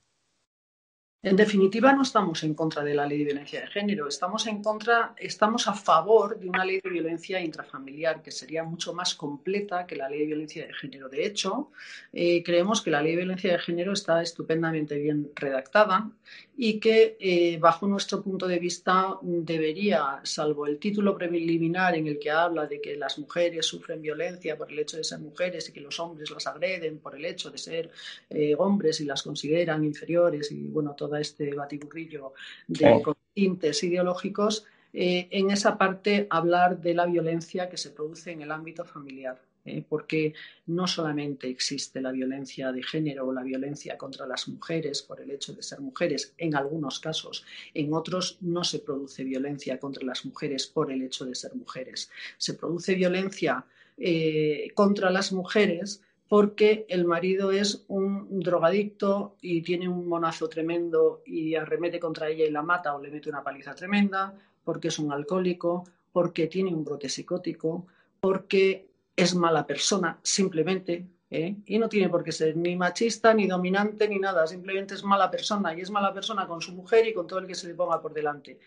En 1.23 1.35
definitiva, 1.35 1.93
no 1.93 2.01
estamos 2.01 2.41
en 2.41 2.55
contra 2.55 2.83
de 2.83 2.95
la 2.95 3.05
ley 3.05 3.19
de 3.19 3.25
violencia 3.25 3.61
de 3.61 3.67
género, 3.67 4.07
estamos 4.07 4.47
en 4.47 4.63
contra, 4.63 5.13
estamos 5.19 5.67
a 5.67 5.75
favor 5.75 6.39
de 6.39 6.49
una 6.49 6.65
ley 6.65 6.81
de 6.81 6.89
violencia 6.89 7.39
intrafamiliar 7.39 8.23
que 8.23 8.31
sería 8.31 8.63
mucho 8.63 8.91
más 8.95 9.13
completa 9.13 9.85
que 9.85 9.95
la 9.95 10.09
ley 10.09 10.21
de 10.21 10.25
violencia 10.25 10.65
de 10.65 10.73
género. 10.73 11.09
De 11.09 11.23
hecho, 11.23 11.69
eh, 12.11 12.41
creemos 12.41 12.81
que 12.81 12.89
la 12.89 13.03
ley 13.03 13.11
de 13.11 13.17
violencia 13.17 13.51
de 13.51 13.59
género 13.59 13.93
está 13.93 14.23
estupendamente 14.23 14.97
bien 14.97 15.31
redactada 15.35 16.09
y 16.57 16.79
que, 16.79 17.17
eh, 17.19 17.57
bajo 17.59 17.85
nuestro 17.85 18.23
punto 18.23 18.47
de 18.47 18.57
vista, 18.57 19.17
debería, 19.21 20.21
salvo 20.23 20.65
el 20.65 20.79
título 20.79 21.15
preliminar 21.15 21.95
en 21.95 22.07
el 22.07 22.17
que 22.17 22.31
habla 22.31 22.65
de 22.65 22.81
que 22.81 22.95
las 22.95 23.19
mujeres 23.19 23.67
sufren 23.67 24.01
violencia 24.01 24.57
por 24.57 24.71
el 24.71 24.79
hecho 24.79 24.97
de 24.97 25.03
ser 25.03 25.19
mujeres 25.19 25.69
y 25.69 25.71
que 25.71 25.81
los 25.81 25.99
hombres 25.99 26.31
las 26.31 26.47
agreden 26.47 26.97
por 26.97 27.15
el 27.15 27.25
hecho 27.25 27.51
de 27.51 27.59
ser 27.59 27.91
eh, 28.29 28.55
hombres 28.57 29.01
y 29.01 29.05
las 29.05 29.21
consideran 29.21 29.83
inferiores 29.83 30.51
y 30.51 30.67
bueno 30.67 30.95
todo 30.95 31.10
este 31.19 31.53
batiburrillo 31.53 32.33
de 32.67 33.01
tintes 33.33 33.83
ideológicos, 33.83 34.65
eh, 34.93 35.27
en 35.31 35.51
esa 35.51 35.77
parte 35.77 36.27
hablar 36.29 36.79
de 36.81 36.93
la 36.93 37.05
violencia 37.05 37.69
que 37.69 37.77
se 37.77 37.91
produce 37.91 38.31
en 38.31 38.41
el 38.41 38.51
ámbito 38.51 38.85
familiar. 38.85 39.39
Eh, 39.63 39.83
porque 39.87 40.33
no 40.65 40.87
solamente 40.87 41.47
existe 41.47 42.01
la 42.01 42.11
violencia 42.11 42.71
de 42.71 42.81
género 42.81 43.27
o 43.27 43.31
la 43.31 43.43
violencia 43.43 43.95
contra 43.95 44.25
las 44.25 44.47
mujeres 44.47 45.03
por 45.03 45.21
el 45.21 45.29
hecho 45.29 45.53
de 45.53 45.61
ser 45.61 45.81
mujeres, 45.81 46.33
en 46.39 46.55
algunos 46.55 46.99
casos, 46.99 47.45
en 47.75 47.93
otros 47.93 48.39
no 48.41 48.63
se 48.63 48.79
produce 48.79 49.23
violencia 49.23 49.79
contra 49.79 50.03
las 50.03 50.25
mujeres 50.25 50.65
por 50.65 50.91
el 50.91 51.03
hecho 51.03 51.25
de 51.25 51.35
ser 51.35 51.53
mujeres. 51.53 52.09
Se 52.39 52.55
produce 52.55 52.95
violencia 52.95 53.63
eh, 53.99 54.69
contra 54.73 55.11
las 55.11 55.31
mujeres 55.31 56.01
porque 56.31 56.85
el 56.87 57.03
marido 57.03 57.51
es 57.51 57.83
un 57.89 58.39
drogadicto 58.39 59.35
y 59.41 59.61
tiene 59.63 59.89
un 59.89 60.07
monazo 60.07 60.47
tremendo 60.47 61.23
y 61.25 61.55
arremete 61.55 61.99
contra 61.99 62.29
ella 62.29 62.45
y 62.45 62.51
la 62.51 62.61
mata 62.61 62.95
o 62.95 63.01
le 63.01 63.11
mete 63.11 63.27
una 63.27 63.43
paliza 63.43 63.75
tremenda, 63.75 64.33
porque 64.63 64.87
es 64.87 64.97
un 64.97 65.11
alcohólico, 65.11 65.83
porque 66.13 66.47
tiene 66.47 66.73
un 66.73 66.85
brote 66.85 67.09
psicótico, 67.09 67.85
porque 68.21 68.87
es 69.13 69.35
mala 69.35 69.67
persona, 69.67 70.21
simplemente, 70.23 71.05
¿eh? 71.29 71.57
y 71.65 71.77
no 71.77 71.89
tiene 71.89 72.07
por 72.07 72.23
qué 72.23 72.31
ser 72.31 72.55
ni 72.55 72.77
machista, 72.77 73.33
ni 73.33 73.45
dominante, 73.45 74.07
ni 74.07 74.17
nada, 74.17 74.47
simplemente 74.47 74.93
es 74.93 75.03
mala 75.03 75.29
persona, 75.29 75.75
y 75.77 75.81
es 75.81 75.91
mala 75.91 76.13
persona 76.13 76.47
con 76.47 76.61
su 76.61 76.71
mujer 76.71 77.05
y 77.07 77.13
con 77.13 77.27
todo 77.27 77.39
el 77.39 77.47
que 77.47 77.55
se 77.55 77.67
le 77.67 77.73
ponga 77.73 78.01
por 78.01 78.13
delante. 78.13 78.57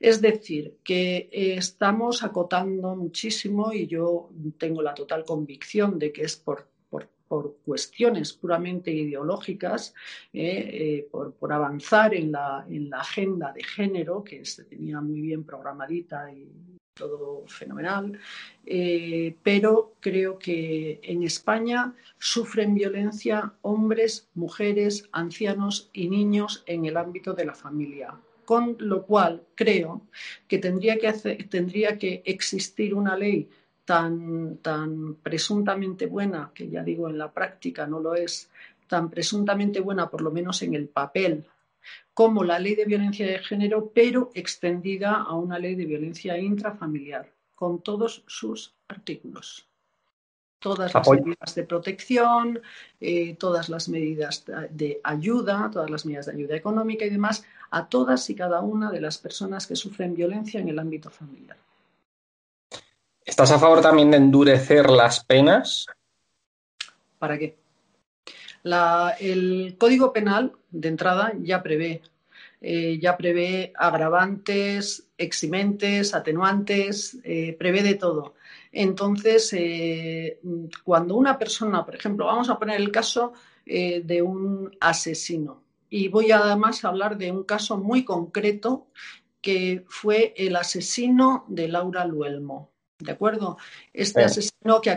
Es 0.00 0.20
decir, 0.20 0.78
que 0.82 1.28
eh, 1.30 1.54
estamos 1.56 2.24
acotando 2.24 2.96
muchísimo 2.96 3.72
y 3.72 3.86
yo 3.86 4.28
tengo 4.58 4.82
la 4.82 4.92
total 4.92 5.24
convicción 5.24 6.00
de 6.00 6.10
que 6.10 6.22
es 6.22 6.34
por 6.34 6.71
por 7.32 7.56
cuestiones 7.64 8.34
puramente 8.34 8.90
ideológicas, 8.90 9.94
eh, 10.34 11.06
eh, 11.06 11.08
por, 11.10 11.50
avanzar 11.50 12.12
en 12.14 12.30
la, 12.30 12.66
agenda 12.92 13.54
de 13.54 13.64
género, 13.64 14.22
que 14.22 14.44
se 14.44 14.64
tenía 14.64 15.00
muy 15.00 15.22
bien 15.22 15.42
programadita 15.42 16.30
y 16.30 16.46
todo 16.92 17.44
fenomenal, 17.46 18.18
eh, 18.66 19.34
pero 19.42 19.94
creo 20.00 20.38
que 20.38 21.00
en 21.02 21.22
España 21.22 21.94
sufren 22.18 22.74
violencia 22.74 23.54
hombres, 23.62 24.28
mujeres, 24.34 25.08
ancianos 25.12 25.88
y 25.94 26.10
niños 26.10 26.62
en 26.66 26.84
el 26.84 26.98
ámbito 26.98 27.32
de 27.32 27.46
la 27.46 27.54
familia. 27.54 28.14
Con 28.44 28.76
lo 28.78 29.06
cual 29.06 29.42
creo 29.54 30.02
que 30.48 30.58
tendría 30.58 30.98
que, 30.98 31.10
tendría 31.48 31.96
que 31.96 32.22
existir 32.26 32.92
una 32.92 33.16
ley 33.16 33.48
tan, 33.84 34.58
tan 34.58 35.16
presuntamente 35.16 36.06
buena, 36.06 36.50
que 36.54 36.68
ya 36.68 36.82
digo 36.82 37.08
en 37.08 37.18
la 37.18 37.32
práctica 37.32 37.86
no 37.86 38.00
lo 38.00 38.14
es, 38.14 38.50
tan 38.86 39.10
presuntamente 39.10 39.80
buena, 39.80 40.10
por 40.10 40.22
lo 40.22 40.30
menos 40.30 40.62
en 40.62 40.74
el 40.74 40.88
papel, 40.88 41.46
como 42.14 42.44
la 42.44 42.58
ley 42.58 42.74
de 42.74 42.84
violencia 42.84 43.26
de 43.26 43.38
género, 43.38 43.90
pero 43.94 44.30
extendida 44.34 45.14
a 45.14 45.34
una 45.34 45.58
ley 45.58 45.74
de 45.74 45.86
violencia 45.86 46.38
intrafamiliar, 46.38 47.32
con 47.54 47.80
todos 47.80 48.22
sus 48.26 48.74
artículos. 48.88 49.66
Todas 50.58 50.94
las 50.94 51.08
medidas 51.08 51.54
de 51.56 51.64
protección, 51.64 52.60
eh, 53.00 53.34
todas 53.34 53.68
las 53.68 53.88
medidas 53.88 54.44
de 54.70 55.00
ayuda, 55.02 55.68
todas 55.72 55.90
las 55.90 56.06
medidas 56.06 56.26
de 56.26 56.32
ayuda 56.32 56.54
económica 56.54 57.04
y 57.04 57.10
demás, 57.10 57.44
a 57.70 57.88
todas 57.88 58.30
y 58.30 58.36
cada 58.36 58.60
una 58.60 58.92
de 58.92 59.00
las 59.00 59.18
personas 59.18 59.66
que 59.66 59.74
sufren 59.74 60.14
violencia 60.14 60.60
en 60.60 60.68
el 60.68 60.78
ámbito 60.78 61.10
familiar. 61.10 61.56
¿Estás 63.24 63.52
a 63.52 63.58
favor 63.58 63.80
también 63.80 64.10
de 64.10 64.16
endurecer 64.16 64.90
las 64.90 65.24
penas? 65.24 65.86
¿Para 67.18 67.38
qué? 67.38 67.56
el 69.18 69.76
Código 69.78 70.12
Penal, 70.12 70.52
de 70.70 70.88
entrada, 70.88 71.32
ya 71.40 71.62
prevé, 71.62 72.02
eh, 72.60 72.98
ya 73.00 73.16
prevé 73.16 73.72
agravantes, 73.76 75.08
eximentes, 75.18 76.14
atenuantes, 76.14 77.18
eh, 77.24 77.56
prevé 77.58 77.82
de 77.82 77.94
todo. 77.94 78.34
Entonces, 78.70 79.52
eh, 79.52 80.40
cuando 80.84 81.16
una 81.16 81.38
persona, 81.38 81.84
por 81.84 81.94
ejemplo, 81.94 82.26
vamos 82.26 82.50
a 82.50 82.58
poner 82.58 82.80
el 82.80 82.90
caso 82.90 83.32
de 83.64 84.22
un 84.22 84.76
asesino, 84.80 85.62
y 85.88 86.08
voy 86.08 86.32
además 86.32 86.84
a 86.84 86.88
hablar 86.88 87.16
de 87.16 87.30
un 87.30 87.44
caso 87.44 87.76
muy 87.78 88.04
concreto 88.04 88.88
que 89.40 89.84
fue 89.88 90.34
el 90.36 90.56
asesino 90.56 91.44
de 91.48 91.68
Laura 91.68 92.04
Luelmo. 92.04 92.71
¿De 93.02 93.12
acuerdo? 93.12 93.58
Este 93.92 94.22
asesino 94.22 94.80
que 94.80 94.90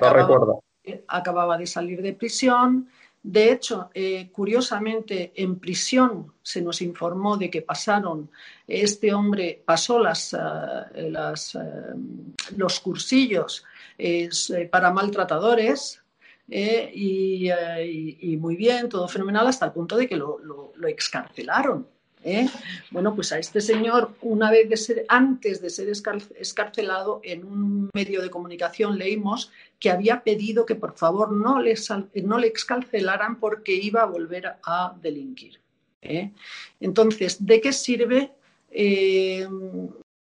acababa, 1.07 1.57
de 1.57 1.67
salir 1.67 2.01
de 2.01 2.13
prisión. 2.13 2.89
De 3.23 3.51
hecho, 3.51 3.89
eh, 3.93 4.29
curiosamente, 4.31 5.33
en 5.35 5.57
prisión 5.57 6.33
se 6.43 6.61
nos 6.61 6.81
informó 6.81 7.37
de 7.37 7.49
que 7.49 7.63
pasaron, 7.63 8.29
este 8.67 9.13
hombre 9.13 9.63
pasó 9.65 9.97
las, 9.99 10.33
eh, 10.33 10.37
eh, 10.93 11.33
los 12.55 12.79
cursillos 12.79 13.65
para 14.69 14.91
maltratadores, 14.91 16.01
y, 16.47 17.49
muy 18.39 18.55
bien, 18.55 18.87
todo 18.87 19.07
fenomenal, 19.07 19.47
hasta 19.47 19.65
el 19.65 19.71
punto 19.71 19.97
de 19.97 20.07
que 20.07 20.15
lo, 20.15 20.39
lo 20.39 20.87
excarcelaron. 20.87 21.94
¿Eh? 22.25 22.49
Bueno, 22.89 23.15
pues 23.15 23.31
a 23.31 23.39
este 23.39 23.61
señor, 23.61 24.15
una 24.21 24.51
vez 24.51 24.67
de 24.67 24.75
ser, 24.75 25.05
antes 25.07 25.61
de 25.61 25.69
ser 25.69 25.87
escarcelado, 25.89 27.21
en 27.23 27.45
un 27.45 27.89
medio 27.93 28.21
de 28.21 28.29
comunicación 28.29 28.97
leímos 28.97 29.51
que 29.79 29.91
había 29.91 30.23
pedido 30.23 30.65
que 30.65 30.75
por 30.75 30.97
favor 30.97 31.31
no 31.31 31.61
le, 31.61 31.75
no 32.23 32.39
le 32.39 32.47
excarcelaran 32.47 33.39
porque 33.39 33.73
iba 33.73 34.01
a 34.01 34.07
volver 34.07 34.55
a 34.63 34.95
delinquir. 34.99 35.61
¿eh? 36.01 36.31
Entonces, 36.79 37.45
¿de 37.45 37.61
qué 37.61 37.71
sirve? 37.71 38.33
Eh, 38.71 39.47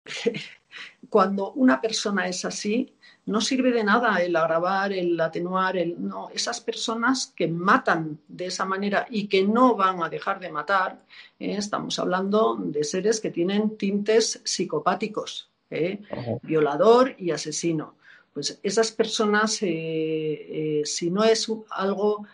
Cuando 1.10 1.52
una 1.52 1.82
persona 1.82 2.28
es 2.30 2.46
así, 2.46 2.94
no 3.26 3.40
sirve 3.40 3.72
de 3.72 3.84
nada 3.84 4.18
el 4.18 4.36
agravar, 4.36 4.92
el 4.94 5.20
atenuar, 5.20 5.78
el 5.78 5.96
no. 5.98 6.30
Esas 6.34 6.60
personas 6.60 7.32
que 7.36 7.48
matan 7.48 8.20
de 8.28 8.48
esa 8.48 8.66
manera 8.66 9.06
y 9.10 9.28
que 9.28 9.44
no 9.44 9.76
van 9.76 10.02
a 10.02 10.10
dejar 10.10 10.40
de 10.40 10.52
matar, 10.52 11.04
eh, 11.40 11.56
estamos 11.58 12.00
hablando 12.00 12.56
de 12.56 12.84
seres 12.84 13.20
que 13.20 13.30
tienen 13.30 13.78
tintes 13.78 14.42
psicopáticos, 14.44 15.50
eh, 15.70 16.02
violador 16.42 17.16
y 17.18 17.32
asesino. 17.32 17.96
Pues 18.34 18.60
esas 18.64 18.92
personas, 18.92 19.60
eh, 19.62 20.82
si 20.86 21.12
no 21.12 21.24
es 21.24 21.52
algo 21.70 22.26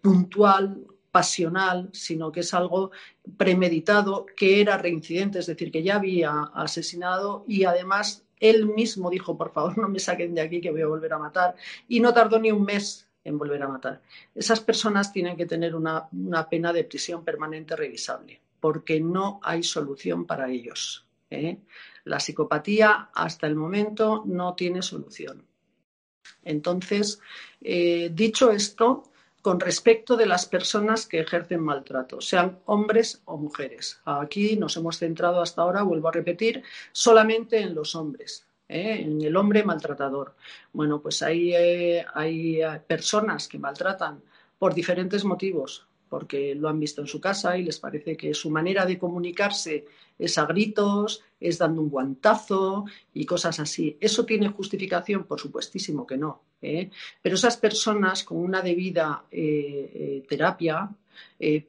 puntual, 0.00 0.86
pasional, 1.12 1.90
sino 1.92 2.32
que 2.32 2.40
es 2.40 2.54
algo 2.54 2.90
premeditado, 3.36 4.26
que 4.34 4.60
era 4.60 4.78
reincidente, 4.78 5.38
es 5.38 5.46
decir, 5.46 5.70
que 5.70 5.82
ya 5.82 5.96
había 5.96 6.50
asesinado 6.54 7.44
y 7.46 7.64
además 7.64 8.24
él 8.42 8.66
mismo 8.66 9.08
dijo, 9.08 9.38
por 9.38 9.52
favor, 9.52 9.78
no 9.78 9.88
me 9.88 10.00
saquen 10.00 10.34
de 10.34 10.40
aquí 10.40 10.60
que 10.60 10.72
voy 10.72 10.82
a 10.82 10.88
volver 10.88 11.12
a 11.12 11.18
matar, 11.18 11.54
y 11.88 12.00
no 12.00 12.12
tardó 12.12 12.40
ni 12.40 12.50
un 12.50 12.64
mes 12.64 13.08
en 13.24 13.38
volver 13.38 13.62
a 13.62 13.68
matar. 13.68 14.02
Esas 14.34 14.58
personas 14.60 15.12
tienen 15.12 15.36
que 15.36 15.46
tener 15.46 15.76
una, 15.76 16.08
pena 16.50 16.72
de 16.72 16.82
prisión 16.82 17.24
permanente 17.24 17.76
revisable, 17.76 18.40
porque 18.58 19.00
no 19.00 19.40
hay 19.44 19.62
solución 19.62 20.26
para 20.26 20.50
ellos. 20.50 21.06
¿eh? 21.30 21.58
La 22.04 22.18
psicopatía 22.18 23.10
hasta 23.14 23.46
el 23.46 23.54
momento 23.54 24.24
no 24.26 24.54
tiene 24.56 24.82
solución. 24.82 25.46
Entonces, 26.44 27.20
eh, 27.60 28.10
dicho 28.12 28.50
esto, 28.50 29.11
con 29.42 29.60
respecto 29.60 30.16
de 30.16 30.26
las 30.26 30.46
personas 30.46 31.06
que 31.06 31.20
ejercen 31.20 31.60
maltrato, 31.60 32.20
sean 32.20 32.60
hombres 32.66 33.22
o 33.24 33.36
mujeres. 33.36 34.00
Aquí 34.04 34.56
nos 34.56 34.76
hemos 34.76 34.98
centrado 34.98 35.42
hasta 35.42 35.62
ahora, 35.62 35.82
vuelvo 35.82 36.08
a 36.08 36.12
repetir, 36.12 36.62
solamente 36.92 37.60
en 37.60 37.74
los 37.74 37.94
hombres. 37.94 38.46
¿eh? 38.68 39.02
en 39.02 39.20
el 39.20 39.36
hombre 39.36 39.64
maltratador. 39.64 40.34
Bueno, 40.72 41.00
pues 41.00 41.22
hay, 41.22 41.54
eh, 41.54 42.06
hay 42.14 42.60
personas 42.86 43.48
que 43.48 43.58
maltratan 43.58 44.22
por 44.58 44.74
diferentes 44.74 45.24
motivos, 45.24 45.86
porque 46.12 46.54
lo 46.54 46.68
han 46.68 46.78
visto 46.78 47.00
en 47.00 47.06
su 47.06 47.18
casa 47.18 47.56
y 47.56 47.62
les 47.62 47.78
parece 47.78 48.18
que 48.18 48.34
su 48.34 48.50
manera 48.50 48.84
de 48.84 48.98
comunicarse 48.98 49.86
es 50.18 50.36
a 50.36 50.44
gritos, 50.44 51.24
es 51.40 51.56
dando 51.56 51.80
un 51.80 51.88
guantazo 51.88 52.84
y 53.14 53.24
cosas 53.24 53.58
así. 53.60 53.96
¿Eso 53.98 54.26
tiene 54.26 54.48
justificación? 54.48 55.24
Por 55.24 55.40
supuestísimo 55.40 56.06
que 56.06 56.18
no. 56.18 56.42
¿eh? 56.60 56.90
Pero 57.22 57.36
esas 57.36 57.56
personas 57.56 58.24
con 58.24 58.36
una 58.36 58.60
debida 58.60 59.24
eh, 59.30 59.40
eh, 59.94 60.26
terapia 60.28 60.90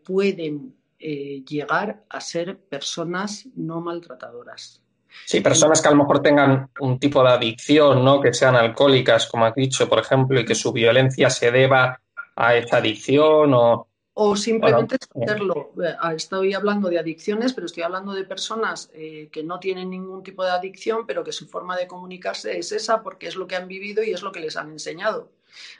pueden 0.04 0.76
llegar 1.00 2.04
a 2.10 2.20
ser 2.20 2.58
personas 2.58 3.48
no 3.56 3.80
maltratadoras. 3.80 4.82
Sí, 5.26 5.40
personas 5.40 5.82
que 5.82 5.88
a 5.88 5.92
lo 5.92 5.98
mejor 5.98 6.22
tengan 6.22 6.70
un 6.82 7.00
tipo 7.00 7.24
de 7.24 7.30
adicción, 7.30 8.04
¿no? 8.04 8.20
Que 8.20 8.34
sean 8.34 8.58
alcohólicas, 8.58 9.26
como 9.28 9.46
has 9.46 9.56
dicho, 9.56 9.88
por 9.88 10.00
ejemplo, 10.00 10.38
y 10.38 10.44
que 10.44 10.56
su 10.56 10.74
violencia 10.74 11.30
se 11.30 11.50
deba 11.50 12.02
a 12.36 12.56
esa 12.56 12.78
adicción 12.78 13.54
o, 13.54 13.88
o 14.16 14.36
simplemente 14.36 14.98
hacerlo. 15.16 15.72
Eh, 15.84 15.96
ah, 16.00 16.14
estoy 16.14 16.54
hablando 16.54 16.90
de 16.90 17.00
adicciones, 17.00 17.54
pero 17.54 17.66
estoy 17.66 17.84
hablando 17.84 18.14
de 18.14 18.24
personas 18.24 18.92
eh, 18.94 19.30
que 19.32 19.44
no 19.44 19.60
tienen 19.60 19.90
ningún 19.90 20.24
tipo 20.24 20.44
de 20.44 20.52
adicción, 20.52 21.08
pero 21.08 21.24
que 21.24 21.32
su 21.32 21.48
forma 21.48 21.76
de 21.76 21.88
comunicarse 21.88 22.58
es 22.58 22.72
esa 22.72 23.02
porque 23.02 23.28
es 23.28 23.36
lo 23.36 23.48
que 23.48 23.56
han 23.56 23.68
vivido 23.68 24.04
y 24.04 24.12
es 24.12 24.22
lo 24.22 24.32
que 24.32 24.40
les 24.40 24.56
han 24.56 24.72
enseñado. 24.72 25.30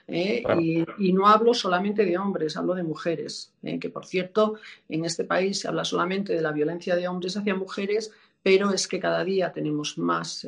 ¿eh? 0.08 0.44
y, 1.00 1.14
no 1.14 1.28
hablo 1.28 1.54
solamente 1.54 2.06
de 2.06 2.18
hombres, 2.18 2.58
hablo 2.58 2.76
de 2.76 2.84
mujeres, 2.84 3.54
que 3.80 3.90
por 3.90 4.06
cierto, 4.06 4.56
en 4.88 5.06
este 5.06 5.24
país 5.24 5.62
se 5.62 5.68
habla 5.68 5.84
solamente 5.84 6.34
de 6.34 6.42
la 6.42 6.52
violencia 6.52 6.96
de 6.96 7.08
hombres 7.08 7.38
hacia 7.38 7.56
mujeres, 7.56 8.12
pero 8.44 8.72
es 8.72 8.88
que 8.88 9.00
cada 9.00 9.24
día 9.24 9.52
tenemos 9.52 9.98
más 9.98 10.48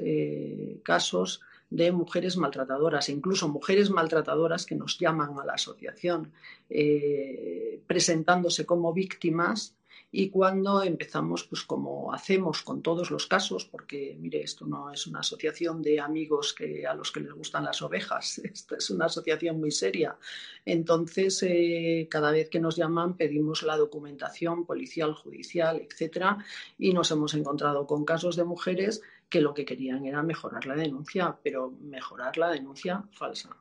casos 0.84 1.42
de 1.70 1.92
mujeres 1.92 2.38
maltratadoras, 2.38 3.10
incluso 3.10 3.48
mujeres 3.48 3.90
maltratadoras 3.90 4.66
que 4.66 4.76
nos 4.76 4.98
llaman 5.00 5.38
a 5.40 5.46
la 5.46 5.54
asociación 5.54 6.32
eh, 6.70 7.82
presentándose 7.88 8.66
como 8.66 8.94
víctimas 8.94 9.76
y 10.18 10.30
cuando 10.30 10.82
empezamos, 10.82 11.44
pues 11.44 11.64
como 11.64 12.14
hacemos 12.14 12.62
con 12.62 12.82
todos 12.82 13.12
los 13.12 13.28
casos, 13.28 13.66
porque 13.66 14.16
mire, 14.18 14.42
esto 14.42 14.66
no 14.66 14.90
es 14.90 15.08
una 15.08 15.20
asociación 15.20 15.82
de 15.82 16.00
amigos 16.00 16.54
que, 16.54 16.88
a 16.88 16.94
los 16.94 17.12
que 17.12 17.20
les 17.20 17.34
gustan 17.34 17.66
las 17.66 17.82
ovejas, 17.82 18.38
esto 18.44 18.78
es 18.78 18.90
una 18.90 19.08
asociación 19.08 19.60
muy 19.60 19.72
seria. 19.72 20.18
Entonces, 20.64 21.44
eh, 21.44 22.08
cada 22.10 22.32
vez 22.32 22.50
que 22.50 22.62
nos 22.62 22.78
llaman 22.78 23.18
pedimos 23.18 23.64
la 23.64 23.76
documentación 23.76 24.66
policial, 24.66 25.14
judicial, 25.14 25.86
etcétera, 25.86 26.38
y 26.78 26.94
nos 26.94 27.12
hemos 27.12 27.34
encontrado 27.34 27.86
con 27.86 28.06
casos 28.06 28.38
de 28.38 28.46
mujeres 28.46 29.02
que 29.30 29.42
lo 29.42 29.54
que 29.54 29.66
querían 29.66 30.06
era 30.06 30.24
mejorar 30.24 30.66
la 30.66 30.76
denuncia, 30.76 31.38
pero 31.44 31.72
mejorar 31.82 32.38
la 32.38 32.52
denuncia 32.52 33.04
falsa. 33.12 33.56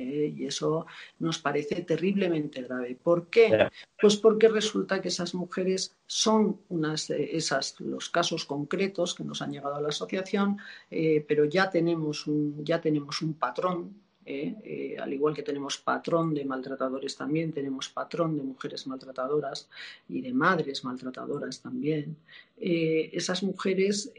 Eh, 0.00 0.32
y 0.36 0.46
eso 0.46 0.86
nos 1.18 1.38
parece 1.40 1.82
terriblemente 1.82 2.62
grave. 2.62 2.94
¿Por 2.94 3.28
qué? 3.28 3.68
Pues 4.00 4.16
porque 4.16 4.48
resulta 4.48 5.00
que 5.02 5.08
esas 5.08 5.34
mujeres 5.34 5.96
son 6.06 6.60
unas 6.68 7.10
esas 7.10 7.80
los 7.80 8.08
casos 8.08 8.44
concretos 8.44 9.14
que 9.14 9.24
nos 9.24 9.42
han 9.42 9.50
llegado 9.50 9.74
a 9.74 9.80
la 9.80 9.88
asociación, 9.88 10.58
eh, 10.88 11.24
pero 11.26 11.46
ya 11.46 11.68
tenemos 11.68 12.28
un, 12.28 12.64
ya 12.64 12.80
tenemos 12.80 13.22
un 13.22 13.34
patrón 13.34 14.07
¿eh? 14.28 14.54
Eh, 14.62 14.96
al 15.00 15.12
igual 15.12 15.34
que 15.34 15.42
tenemos 15.42 15.78
patrón 15.78 16.34
de 16.34 16.44
maltratadores 16.44 17.16
también, 17.16 17.52
tenemos 17.52 17.88
patrón 17.88 18.36
de 18.36 18.42
mujeres 18.42 18.86
maltratadoras 18.86 19.68
y 20.08 20.20
de 20.20 20.32
madres 20.34 20.84
maltratadoras 20.84 21.60
también. 21.60 22.16
Eh, 22.58 23.08
esas 23.12 23.42
mujeres, 23.42 24.12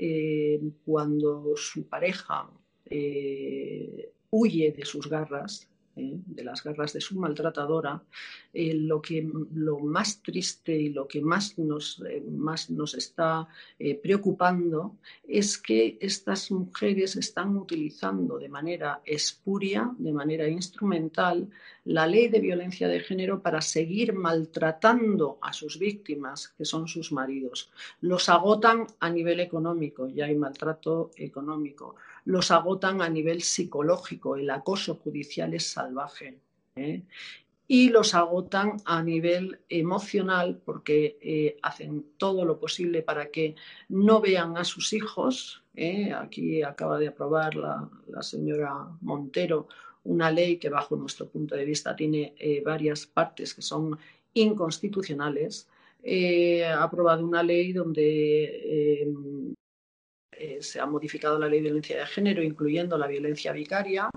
cuando 0.85 1.53
su 1.55 1.83
pareja 1.83 2.49
huye 4.31 4.71
de 4.71 4.85
sus 4.85 5.07
garras, 5.07 5.68
¿eh? 5.99 6.19
de 6.25 6.43
las 6.43 6.63
garras 6.63 6.93
de 6.93 7.01
su 7.01 7.19
maltratadora, 7.19 8.01
eh, 8.53 8.73
lo, 8.73 9.01
que, 9.01 9.27
lo 9.53 9.79
más 9.79 10.21
triste 10.21 10.75
y 10.75 10.89
lo 10.89 11.07
que 11.07 11.21
más 11.21 11.57
nos, 11.57 12.01
eh, 12.07 12.23
más 12.29 12.69
nos 12.69 12.93
está 12.93 13.47
preocupando 14.01 14.95
es 15.27 15.57
que 15.57 15.97
estas 16.01 16.51
mujeres 16.51 17.15
están 17.15 17.55
utilizando 17.57 18.37
de 18.37 18.49
manera 18.49 19.01
espuria, 19.05 19.91
de 19.97 20.11
manera 20.11 20.47
instrumental, 20.47 21.49
la 21.85 22.05
ley 22.05 22.27
de 22.27 22.39
violencia 22.39 22.87
de 22.87 22.99
género 22.99 23.41
para 23.41 23.61
seguir 23.61 24.13
maltratando 24.13 25.37
a 25.41 25.53
sus 25.53 25.79
víctimas, 25.79 26.49
que 26.49 26.65
son 26.65 26.87
sus 26.87 27.11
maridos. 27.11 27.71
Los 28.01 28.29
agotan 28.29 28.87
a 28.99 29.09
nivel 29.09 29.39
económico, 29.39 30.07
ya 30.07 30.25
hay 30.25 30.35
maltrato 30.35 31.11
económico 31.15 31.95
los 32.25 32.51
agotan 32.51 33.01
a 33.01 33.09
nivel 33.09 33.41
psicológico, 33.41 34.35
el 34.35 34.49
acoso 34.49 34.95
judicial 34.95 35.53
es 35.53 35.67
salvaje. 35.67 36.39
¿eh? 36.75 37.03
Y 37.67 37.89
los 37.89 38.15
agotan 38.15 38.77
a 38.85 39.03
nivel 39.03 39.59
emocional 39.69 40.59
porque 40.65 41.19
eh, 41.21 41.57
hacen 41.61 42.05
todo 42.17 42.45
lo 42.45 42.59
posible 42.59 43.03
para 43.03 43.29
que 43.29 43.55
no 43.89 44.21
vean 44.21 44.57
a 44.57 44.63
sus 44.63 44.91
hijos. 44.93 45.63
¿eh? 45.75 46.11
Aquí 46.13 46.63
acaba 46.63 46.97
de 46.97 47.09
aprobar 47.09 47.55
la, 47.55 47.89
señora 48.21 48.87
Montero 49.01 49.67
una 50.03 50.31
ley 50.31 50.57
que 50.57 50.69
bajo 50.69 50.95
nuestro 50.95 51.27
punto 51.27 51.55
de 51.55 51.65
vista 51.65 51.95
tiene 51.95 52.33
varias 52.65 53.05
partes 53.05 53.53
que 53.53 53.61
son 53.61 53.99
inconstitucionales. 54.33 55.67
ha 56.65 56.81
aprobado 56.81 57.23
una 57.23 57.43
ley 57.43 57.73
donde 57.73 59.05
se 60.61 60.79
ha 60.79 60.85
modificado 60.85 61.37
la 61.37 61.47
ley 61.47 61.59
de 61.59 61.65
violencia 61.65 61.97
de 61.97 62.05
género, 62.05 62.43
incluyendo 62.43 62.97
la 62.97 63.07
violencia 63.07 63.51
vicaria, 63.51 64.09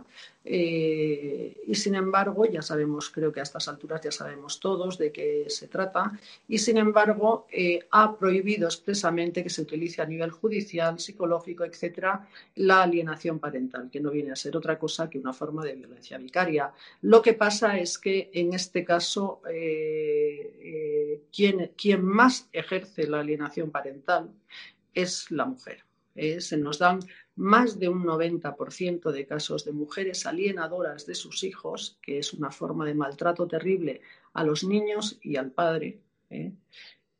eh, 0.45 1.63
y 1.67 1.75
sin 1.75 1.95
embargo, 1.95 2.45
ya 2.47 2.63
sabemos, 2.63 3.11
creo 3.11 3.33
que 3.33 3.41
a 3.41 3.45
estas 3.45 3.69
alturas 3.69 4.01
ya 4.03 4.11
sabemos 4.11 4.59
todos 4.59 4.99
de 4.99 5.13
qué 5.13 5.45
se 5.49 5.69
trata, 5.69 6.13
y 6.49 6.59
sin 6.59 6.79
embargo 6.79 7.47
eh, 7.51 7.81
ha 7.91 8.17
prohibido 8.17 8.67
expresamente 8.67 9.43
que 9.43 9.51
se 9.51 9.63
utilice 9.63 10.03
a 10.03 10.07
nivel 10.07 10.31
judicial, 10.31 10.99
psicológico, 10.99 11.65
etcétera, 11.65 12.29
la 12.57 12.83
alienación 12.83 13.39
parental, 13.39 13.89
que 13.91 14.01
no 14.01 14.11
viene 14.11 14.33
a 14.33 14.37
ser 14.37 14.57
otra 14.57 14.79
cosa 14.79 15.09
que 15.09 15.19
una 15.19 15.33
forma 15.33 15.65
de 15.65 15.75
violencia 15.75 16.19
vicaria. 16.19 16.73
Lo 17.03 17.23
que 17.23 17.35
pasa 17.35 17.79
es 17.79 17.99
que 17.99 18.31
en 18.33 18.53
este 18.55 18.85
caso, 18.85 19.41
quien 21.31 22.05
más 22.05 22.49
ejerce 22.53 23.07
la 23.07 23.21
alienación 23.21 23.71
parental 23.71 24.31
es 24.95 25.31
la 25.31 25.45
mujer. 25.47 25.85
Eh, 26.15 26.41
se 26.41 26.57
nos 26.57 26.79
dan 26.79 27.01
más 27.37 27.79
de 27.79 27.89
un 27.89 28.05
90% 28.05 29.11
de 29.11 29.27
casos 29.27 29.65
de 29.65 29.73
mujeres 29.73 30.27
alienadoras 30.27 31.07
de 31.07 31.15
sus 31.15 31.45
hijos, 31.45 31.99
que 32.03 32.19
es 32.19 32.33
una 32.33 32.51
forma 32.51 32.85
de 32.85 32.95
maltrato 32.95 33.47
terrible 33.47 34.03
a 34.35 34.45
los 34.45 34.65
niños 34.65 35.19
y 35.23 35.37
al 35.37 35.51
padre. 35.51 36.01
¿eh? 36.31 36.53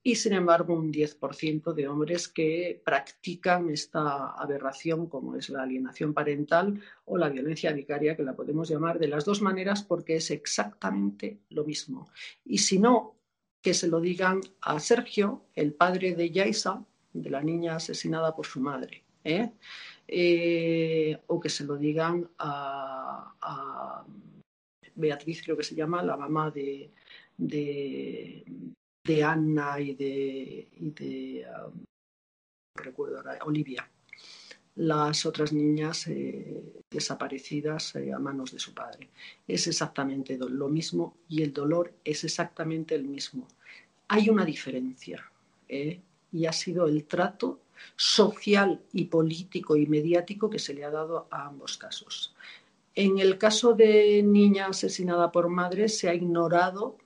Y 0.05 0.17
sin 0.17 0.33
embargo, 0.33 0.75
un 0.75 0.93
10% 0.93 1.73
de 1.73 1.87
hombres 1.87 2.29
que 2.29 2.83
practican 2.85 3.71
esta 3.71 4.33
aberración, 4.33 5.07
como 5.07 5.37
es 5.37 5.49
la 5.49 5.63
alienación 5.63 6.13
parental 6.13 6.81
o 7.05 7.17
la 7.17 7.29
violencia 7.29 7.73
vicaria, 7.73 8.17
que 8.17 8.25
la 8.25 8.35
podemos 8.35 8.69
llamar 8.69 8.99
de 8.99 9.07
las 9.07 9.25
dos 9.25 9.41
maneras 9.43 9.85
porque 9.85 10.17
es 10.17 10.33
exactamente 10.33 11.39
lo 11.51 11.65
mismo. 11.65 12.11
Y 12.45 12.59
si 12.59 12.81
no, 12.81 13.17
que 13.61 13.75
se 13.75 13.87
lo 13.87 14.01
digan 14.01 14.41
a 14.61 14.81
Sergio, 14.81 15.45
el 15.55 15.73
padre 15.73 16.17
de 16.17 16.31
Yaisa, 16.33 16.85
de 17.13 17.31
la 17.31 17.43
niña 17.43 17.77
asesinada 17.77 18.35
por 18.35 18.47
su 18.47 18.61
madre. 18.61 19.03
¿eh? 19.25 19.51
Eh, 20.09 21.19
o 21.27 21.41
que 21.41 21.49
se 21.49 21.65
lo 21.65 21.77
digan 21.77 22.29
a, 22.39 24.05
Beatriz, 24.95 25.43
creo 25.43 25.57
que 25.57 25.65
se 25.65 25.75
llama, 25.75 26.03
la 26.03 26.17
mamá 26.17 26.51
de, 26.51 26.91
de, 27.39 28.45
Anna 29.25 29.81
y 29.81 29.95
de, 29.95 30.69
y 30.77 31.43
um, 31.45 31.85
recuerdo 32.77 33.23
Olivia 33.47 33.89
las 34.75 35.27
otras 35.27 35.53
niñas 35.53 36.07
eh, 36.07 36.63
desaparecidas 36.91 37.95
a 37.97 38.19
manos 38.19 38.53
de 38.53 38.59
su 38.59 38.73
padre. 38.73 39.11
Es 39.47 39.67
exactamente 39.67 40.39
lo 40.39 40.69
mismo 40.69 41.17
y 41.29 41.43
el 41.43 41.53
dolor 41.53 41.93
es 42.05 42.25
exactamente 42.25 42.95
el 42.95 43.05
mismo. 43.05 43.49
Hay 44.09 44.31
una 44.31 44.45
diferencia 44.45 45.31
y 46.33 46.47
ha 46.47 46.53
sido 46.53 46.87
el 46.87 47.05
trato 47.05 47.61
social 47.97 48.81
y 48.93 49.07
político 49.07 49.77
y 49.77 49.87
mediático 49.87 50.49
que 50.49 50.59
se 50.59 50.75
le 50.75 50.85
ha 50.85 50.91
dado 50.91 51.29
a 51.31 51.47
ambos 51.47 51.77
casos. 51.77 52.35
En 52.95 53.19
el 53.19 53.39
caso 53.39 53.75
de 53.75 54.23
niña 54.23 54.67
asesinada 54.67 55.33
por 55.33 55.49
madre 55.49 55.89
se 55.89 56.09
ha 56.09 56.15
ignorado 56.15 56.99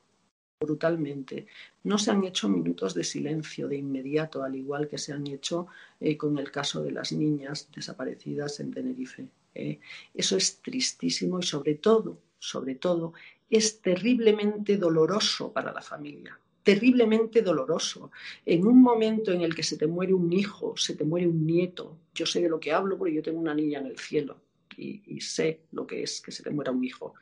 brutalmente. 0.61 1.47
No 1.85 1.99
se 1.99 2.11
han 2.11 2.25
hecho 2.25 2.49
minutos 2.49 2.95
de 2.95 3.05
silencio 3.05 3.69
de 3.69 3.77
inmediato, 3.77 4.43
al 4.43 4.57
igual 4.57 4.89
que 4.89 4.99
se 4.99 5.13
han 5.13 5.27
hecho 5.27 5.67
eh, 6.01 6.17
con 6.17 6.39
el 6.39 6.51
caso 6.51 6.83
de 6.83 6.93
las 6.93 7.13
niñas 7.13 7.69
desaparecidas 7.75 8.59
en 8.61 8.73
Tenerife. 8.73 9.29
¿eh? 9.55 9.79
Eso 10.15 10.37
es 10.37 10.61
tristísimo 10.63 11.39
y 11.39 11.43
sobre 11.43 11.75
todo, 11.75 12.19
sobre 12.39 12.75
todo, 12.75 13.13
es 13.49 13.81
terriblemente 13.81 14.77
doloroso 14.77 15.53
para 15.53 15.73
la 15.73 15.83
familia 15.83 16.39
terriblemente 16.67 17.43
doloroso. 17.43 18.11
En 18.45 18.67
un 18.67 18.83
momento 18.83 19.31
en 19.31 19.43
el 19.43 19.55
que 19.55 19.63
se 19.63 19.77
te 19.77 19.87
muere 19.87 20.13
un 20.13 20.33
hijo, 20.33 20.77
se 20.77 20.97
te 20.97 21.05
muere 21.05 21.29
un 21.29 21.47
nieto, 21.47 21.97
yo 22.13 22.27
sé 22.27 22.43
de 22.43 22.49
lo 22.49 22.59
que 22.59 22.73
hablo 22.73 22.99
porque 22.99 23.15
yo 23.15 23.23
tengo 23.23 23.39
una 23.39 23.55
niña 23.55 23.79
en 23.79 23.87
el 23.87 23.97
cielo 24.01 24.41
y, 24.77 25.21
sé 25.21 25.61
lo 25.71 25.87
que 25.87 26.03
es 26.03 26.21
que 26.21 26.33
se 26.33 26.43
te 26.43 26.51
muera 26.51 26.73
un 26.73 26.83
hijo. 26.83 27.15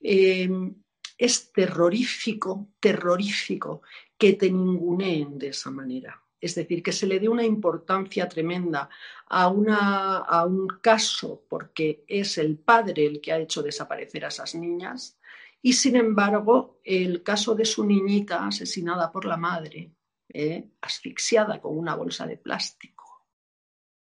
Em, 0.00 0.74
es 1.16 1.52
terrorífico, 1.52 2.66
terrorífico 2.80 3.82
que 4.18 4.32
te 4.32 4.50
ninguneen 4.50 5.38
de 5.38 5.50
esa 5.50 5.70
manera. 5.70 6.20
Es 6.40 6.56
decir, 6.56 6.82
que 6.82 6.90
se 6.90 7.06
le 7.06 7.20
dé 7.20 7.28
una 7.28 7.44
importancia 7.44 8.28
tremenda 8.28 8.90
a, 9.28 9.44
a 9.44 10.46
un 10.46 10.66
caso 10.82 11.44
porque 11.48 12.02
es 12.08 12.38
el 12.38 12.58
padre 12.58 13.06
el 13.06 13.20
que 13.20 13.30
ha 13.30 13.38
hecho 13.38 13.62
desaparecer 13.62 14.24
a 14.24 14.28
esas 14.28 14.56
niñas 14.56 15.19
y 15.62 15.72
sin 15.74 15.96
embargo, 15.96 16.80
el 16.84 17.22
caso 17.22 17.54
de 17.54 17.64
su 17.64 17.84
niñita 17.84 18.46
asesinada 18.46 19.12
por 19.12 19.26
la 19.26 19.36
madre, 19.36 19.92
¿eh? 20.28 20.70
asfixiada 20.80 21.60
con 21.60 21.76
una 21.76 21.94
bolsa 21.94 22.26
de 22.26 22.38
plástico, 22.38 23.26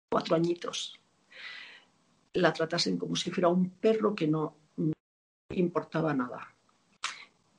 cuatro 0.09 0.35
añitos, 0.35 0.99
la 2.33 2.51
tratasen 2.51 2.97
como 2.97 3.15
si 3.15 3.29
fuera 3.29 3.49
un 3.49 3.69
perro 3.71 4.15
que 4.15 4.27
no 4.27 4.57
importaba 5.49 6.13
nada. 6.13 6.53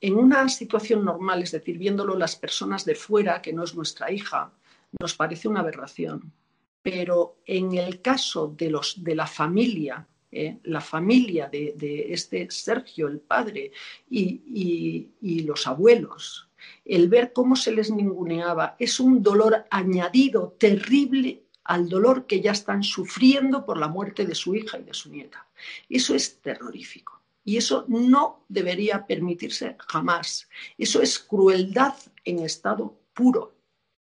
En 0.01 0.17
una 0.17 0.49
situación 0.49 1.05
normal, 1.05 1.43
es 1.43 1.51
decir, 1.51 1.77
viéndolo 1.77 2.17
las 2.17 2.35
personas 2.35 2.83
de 2.83 2.95
fuera, 2.95 3.41
que 3.41 3.53
no 3.53 3.63
es 3.63 3.75
nuestra 3.75 4.11
hija, 4.11 4.51
nos 4.99 5.15
parece 5.15 5.47
una 5.47 5.61
aberración. 5.61 6.33
Pero 6.81 7.37
en 7.45 7.75
el 7.75 8.01
caso 8.01 8.53
de, 8.55 8.69
los, 8.69 9.03
de 9.03 9.15
la 9.15 9.25
familia 9.25 10.05
¿eh? 10.31 10.57
la 10.63 10.81
familia 10.81 11.47
de, 11.47 12.07
este 12.09 12.49
Sergio, 12.49 13.07
el 13.07 13.19
padre, 13.19 13.71
y, 14.09 15.43
los 15.45 15.67
abuelos, 15.67 16.49
el 16.83 17.09
ver 17.09 17.33
cómo 17.33 17.55
se 17.55 17.71
les 17.71 17.91
ninguneaba, 17.91 18.75
es 18.79 18.99
un 18.99 19.21
dolor 19.21 19.65
añadido 19.69 20.55
terrible 20.59 21.43
al 21.63 21.89
dolor 21.89 22.25
que 22.27 22.41
ya 22.41 22.51
están 22.51 22.83
sufriendo 22.83 23.65
por 23.65 23.77
la 23.77 23.87
muerte 23.87 24.25
de 24.25 24.35
su 24.35 24.55
hija 24.55 24.77
y 24.79 24.83
de 24.83 24.93
su 24.93 25.09
nieta. 25.11 25.47
Eso 25.89 26.15
es 26.15 26.39
terrorífico. 26.41 27.21
Y 27.43 27.57
eso 27.57 27.85
no 27.87 28.43
debería 28.49 29.05
permitirse 29.05 29.75
jamás. 29.87 30.49
Eso 30.77 31.01
es 31.01 31.19
crueldad 31.19 31.93
en 32.23 32.39
estado 32.39 32.97
puro, 33.13 33.55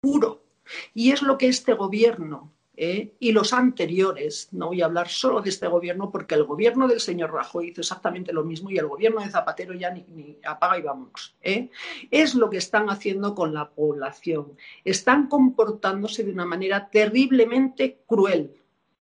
puro. 0.00 0.42
Y 0.94 1.12
es 1.12 1.22
lo 1.22 1.36
que 1.36 1.48
este 1.48 1.74
gobierno 1.74 2.52
¿eh? 2.78 3.16
y 3.18 3.32
los 3.32 3.52
anteriores, 3.52 4.48
no 4.52 4.68
voy 4.68 4.82
a 4.82 4.84
hablar 4.84 5.08
solo 5.08 5.42
de 5.42 5.50
este 5.50 5.66
gobierno 5.66 6.12
porque 6.12 6.36
el 6.36 6.44
gobierno 6.44 6.86
del 6.86 7.00
señor 7.00 7.32
Rajoy 7.32 7.70
hizo 7.70 7.80
exactamente 7.80 8.32
lo 8.32 8.44
mismo 8.44 8.70
y 8.70 8.78
el 8.78 8.86
gobierno 8.86 9.20
de 9.20 9.30
Zapatero 9.30 9.74
ya 9.74 9.90
ni, 9.90 10.38
apaga 10.44 10.78
y 10.78 10.82
vámonos, 10.82 11.34
¿eh? 11.42 11.70
es 12.10 12.36
lo 12.36 12.48
que 12.48 12.58
están 12.58 12.88
haciendo 12.88 13.34
con 13.34 13.52
la 13.52 13.70
población. 13.70 14.56
Están 14.84 15.26
comportándose 15.26 16.22
de 16.22 16.30
una 16.30 16.46
manera 16.46 16.88
terriblemente 16.88 17.98
cruel. 18.06 18.54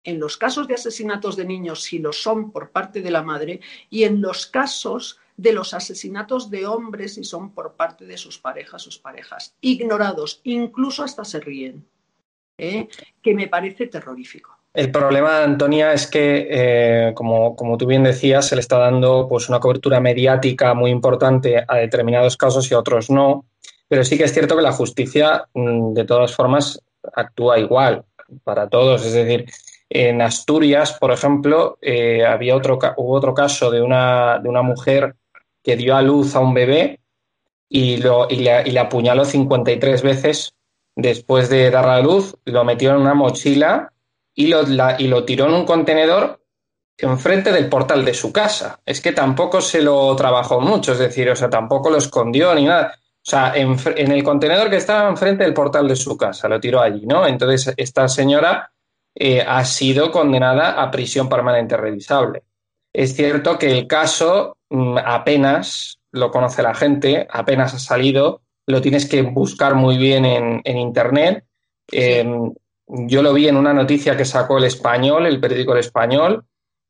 En 0.03 0.19
los 0.19 0.37
casos 0.37 0.67
de 0.67 0.73
asesinatos 0.73 1.35
de 1.35 1.45
niños, 1.45 1.83
si 1.83 1.99
lo 1.99 2.13
son 2.13 2.51
por 2.51 2.71
parte 2.71 3.01
de 3.01 3.11
la 3.11 3.21
madre, 3.21 3.59
y 3.89 4.05
en 4.05 4.21
los 4.21 4.47
casos 4.47 5.19
de 5.35 5.51
los 5.51 5.73
asesinatos 5.73 6.49
de 6.49 6.65
hombres, 6.65 7.15
si 7.15 7.23
son 7.23 7.51
por 7.51 7.73
parte 7.73 8.05
de 8.05 8.17
sus 8.17 8.39
parejas, 8.39 8.81
sus 8.81 8.97
parejas, 8.97 9.53
ignorados, 9.61 10.41
incluso 10.43 11.03
hasta 11.03 11.25
se 11.25 11.39
ríen. 11.39 11.85
¿Eh? 12.57 12.87
que 13.21 13.33
me 13.33 13.47
parece 13.47 13.87
terrorífico. 13.87 14.57
El 14.73 14.91
problema, 14.91 15.43
Antonia, 15.43 15.93
es 15.93 16.05
que, 16.05 16.47
eh, 16.51 17.13
como, 17.15 17.55
tú 17.79 17.87
bien 17.87 18.03
decías, 18.03 18.47
se 18.47 18.55
le 18.55 18.61
está 18.61 18.77
dando 18.77 19.27
pues, 19.27 19.49
una 19.49 19.59
cobertura 19.59 19.99
mediática 19.99 20.73
muy 20.73 20.91
importante 20.91 21.63
a 21.67 21.77
determinados 21.77 22.37
casos 22.37 22.69
y 22.69 22.75
a 22.75 22.79
otros 22.79 23.09
no. 23.09 23.45
Pero 23.87 24.03
sí 24.03 24.17
que 24.17 24.25
es 24.25 24.33
cierto 24.33 24.55
que 24.55 24.61
la 24.61 24.71
justicia, 24.71 25.47
mm, 25.53 25.93
de 25.93 26.05
todas 26.05 26.35
formas, 26.35 26.79
actúa 27.15 27.57
igual 27.57 28.05
para 28.43 28.69
todos. 28.69 29.03
Es 29.05 29.13
decir, 29.13 29.45
en 29.89 30.21
Asturias, 30.21 30.97
por 30.99 31.11
ejemplo, 31.11 31.79
eh, 31.81 32.25
había 32.25 32.55
otro, 32.55 32.77
hubo 32.97 33.15
otro 33.15 33.33
caso 33.33 33.71
de 33.71 33.81
una, 33.81 34.39
de 34.39 34.49
una 34.49 34.61
mujer 34.61 35.15
que 35.63 35.75
dio 35.75 35.95
a 35.95 36.01
luz 36.01 36.35
a 36.35 36.39
un 36.39 36.53
bebé 36.53 36.99
y, 37.69 37.97
lo, 37.97 38.27
y, 38.29 38.37
le, 38.37 38.67
y 38.67 38.71
le 38.71 38.79
apuñaló 38.79 39.25
53 39.25 40.03
veces 40.03 40.53
después 40.97 41.47
de 41.49 41.69
dar 41.69 41.85
la 41.85 42.01
luz, 42.01 42.35
lo 42.45 42.65
metió 42.65 42.89
en 42.89 42.97
una 42.97 43.13
mochila 43.13 43.93
y 44.33 44.47
lo, 44.47 45.23
tiró 45.23 45.45
en 45.45 45.53
un 45.53 45.65
contenedor 45.65 46.41
enfrente 46.97 47.51
del 47.51 47.69
portal 47.69 48.03
de 48.03 48.15
su 48.15 48.33
casa. 48.33 48.79
Es 48.83 48.99
que 48.99 49.11
tampoco 49.11 49.61
se 49.61 49.81
lo 49.81 50.15
trabajó 50.15 50.59
mucho, 50.59 50.93
es 50.93 50.99
decir, 50.99 51.29
o 51.29 51.35
sea, 51.35 51.49
tampoco 51.49 51.91
lo 51.91 51.97
escondió 51.97 52.53
ni 52.55 52.65
nada. 52.65 52.95
O 52.97 53.29
sea, 53.29 53.53
en, 53.55 53.77
el 54.11 54.23
contenedor 54.23 54.69
que 54.69 54.77
estaba 54.77 55.07
enfrente 55.07 55.43
del 55.43 55.53
portal 55.53 55.87
de 55.87 55.95
su 55.95 56.17
casa, 56.17 56.47
lo 56.47 56.59
tiró 56.59 56.81
allí, 56.81 57.05
¿no? 57.05 57.27
Entonces, 57.27 57.73
esta 57.77 58.07
señora 58.07 58.71
eh, 59.13 59.41
ha 59.47 59.63
sido 59.65 60.11
condenada 60.11 60.81
a 60.81 60.89
prisión 60.89 61.29
permanente 61.29 61.77
revisable. 61.77 62.43
Es 62.91 63.15
cierto 63.15 63.59
que 63.59 63.69
el 63.69 63.85
caso 63.85 64.57
mm, 64.69 64.97
apenas 65.05 65.99
lo 66.11 66.31
conoce 66.31 66.63
la 66.63 66.73
gente, 66.73 67.27
apenas 67.29 67.75
ha 67.75 67.79
salido, 67.79 68.41
lo 68.67 68.81
tienes 68.81 69.07
que 69.07 69.21
buscar 69.21 69.75
muy 69.75 69.97
bien 69.97 70.25
en, 70.25 70.77
Internet. 70.77 71.45
Em, 71.89 72.53
yo 72.85 73.21
lo 73.21 73.33
vi 73.33 73.47
en 73.47 73.55
una 73.55 73.73
noticia 73.73 74.15
que 74.15 74.25
sacó 74.25 74.57
el 74.57 74.65
español, 74.65 75.25
el 75.25 75.39
periódico 75.39 75.73
El 75.73 75.79
Español. 75.79 76.43